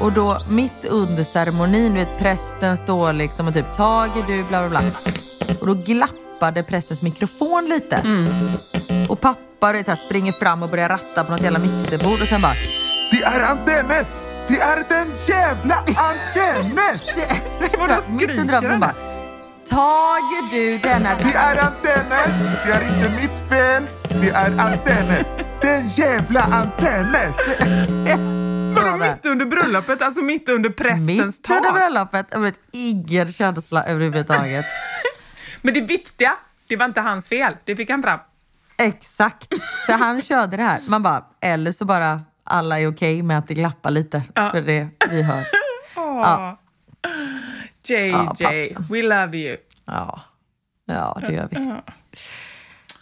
[0.00, 4.68] Och då mitt under ceremonin, du vet prästen står liksom och typ tager du bla
[4.68, 4.90] bla bla.
[5.60, 7.96] Och då glappade prästens mikrofon lite.
[7.96, 8.28] Mm.
[9.08, 12.42] Och pappa vet, här, springer fram och börjar ratta på något jävla mixerbord och sen
[12.42, 12.54] bara
[13.10, 14.24] Det är antennet!
[14.48, 17.02] Det är den jävla antennet!
[18.38, 19.11] under öronen bara
[19.72, 21.14] Tager du denna...
[21.14, 22.18] Det är antennen!
[22.66, 23.86] Det är inte mitt fel!
[24.08, 25.24] Det är antennen!
[25.62, 27.32] Den jävla antennen!
[28.74, 30.02] Vadå mitt under bröllopet?
[30.02, 31.56] Alltså mitt under prästens mitt tal?
[31.56, 32.26] Mitt under bröllopet.
[32.30, 34.64] Jag vet ingen känsla överhuvudtaget.
[35.62, 36.32] Men det viktiga,
[36.68, 37.56] det var inte hans fel.
[37.64, 38.18] Det fick han fram.
[38.78, 39.48] Exakt.
[39.86, 40.80] Så han körde det här.
[40.86, 44.22] Man bara, eller så bara alla är okej okay med att det glappar lite.
[44.34, 44.50] Ja.
[44.50, 45.44] För det vi hör.
[45.94, 46.61] Ja.
[47.84, 48.34] JJ, ja,
[48.90, 49.56] we love you.
[49.84, 50.20] Ja,
[50.86, 51.56] ja det gör vi.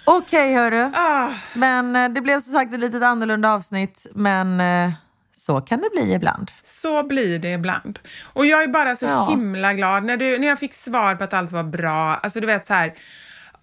[0.05, 0.93] Okej okay, hörru.
[0.95, 1.31] Ah.
[1.55, 4.07] Men eh, det blev som sagt ett lite annorlunda avsnitt.
[4.15, 4.93] Men eh,
[5.37, 6.51] så kan det bli ibland.
[6.65, 7.99] Så blir det ibland.
[8.33, 9.27] Och jag är bara så ja.
[9.29, 12.15] himla glad när, du, när jag fick svar på att allt var bra.
[12.15, 12.95] Alltså du vet så här.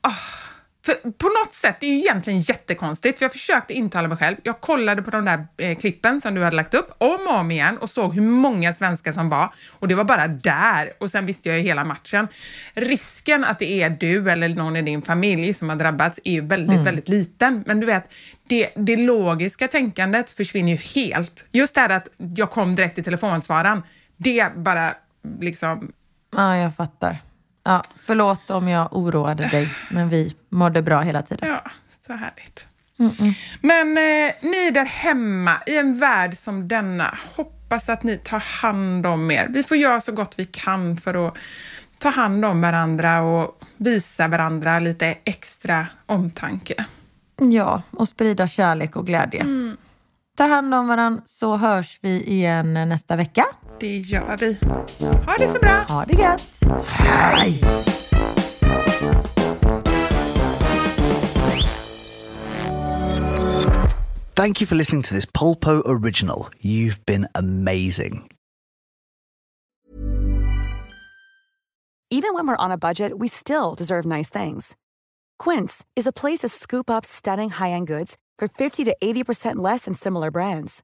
[0.03, 0.46] Oh
[0.87, 4.35] för på något sätt, det är ju egentligen jättekonstigt, för jag försökte intala mig själv.
[4.43, 7.51] Jag kollade på de där eh, klippen som du hade lagt upp om och om
[7.51, 11.25] igen och såg hur många svenskar som var och det var bara där och sen
[11.25, 12.27] visste jag ju hela matchen.
[12.73, 16.41] Risken att det är du eller någon i din familj som har drabbats är ju
[16.41, 16.83] väldigt, mm.
[16.83, 17.63] väldigt liten.
[17.67, 18.13] Men du vet,
[18.47, 21.45] det, det logiska tänkandet försvinner ju helt.
[21.51, 23.83] Just det här att jag kom direkt till telefonsvararen,
[24.17, 24.93] det bara
[25.39, 25.91] liksom...
[26.35, 27.17] Ja, jag fattar.
[27.67, 31.49] Ja, förlåt om jag oroade dig, men vi mådde bra hela tiden.
[31.49, 31.71] Ja,
[32.07, 32.65] så härligt.
[32.99, 33.33] Mm -mm.
[33.61, 39.05] Men eh, ni där hemma, i en värld som denna, hoppas att ni tar hand
[39.05, 39.47] om er.
[39.49, 41.33] Vi får göra så gott vi kan för att
[41.97, 46.85] ta hand om varandra och visa varandra lite extra omtanke.
[47.51, 49.41] Ja, och sprida kärlek och glädje.
[49.41, 49.77] Mm.
[50.37, 53.43] Ta hand om varandra så hörs vi igen nästa vecka.
[53.79, 54.57] Det gör vi.
[55.25, 55.85] Ha det så bra.
[55.89, 56.59] Ha det gött.
[56.87, 57.61] Hej.
[64.35, 66.51] Thank you for listening to this Polpo original.
[66.61, 68.29] You've been amazing.
[72.09, 74.75] Even when we're on a budget, we still deserve nice things.
[75.37, 79.85] Quince is a place to scoop up stunning high-end goods for 50 to 80% less
[79.85, 80.83] than similar brands.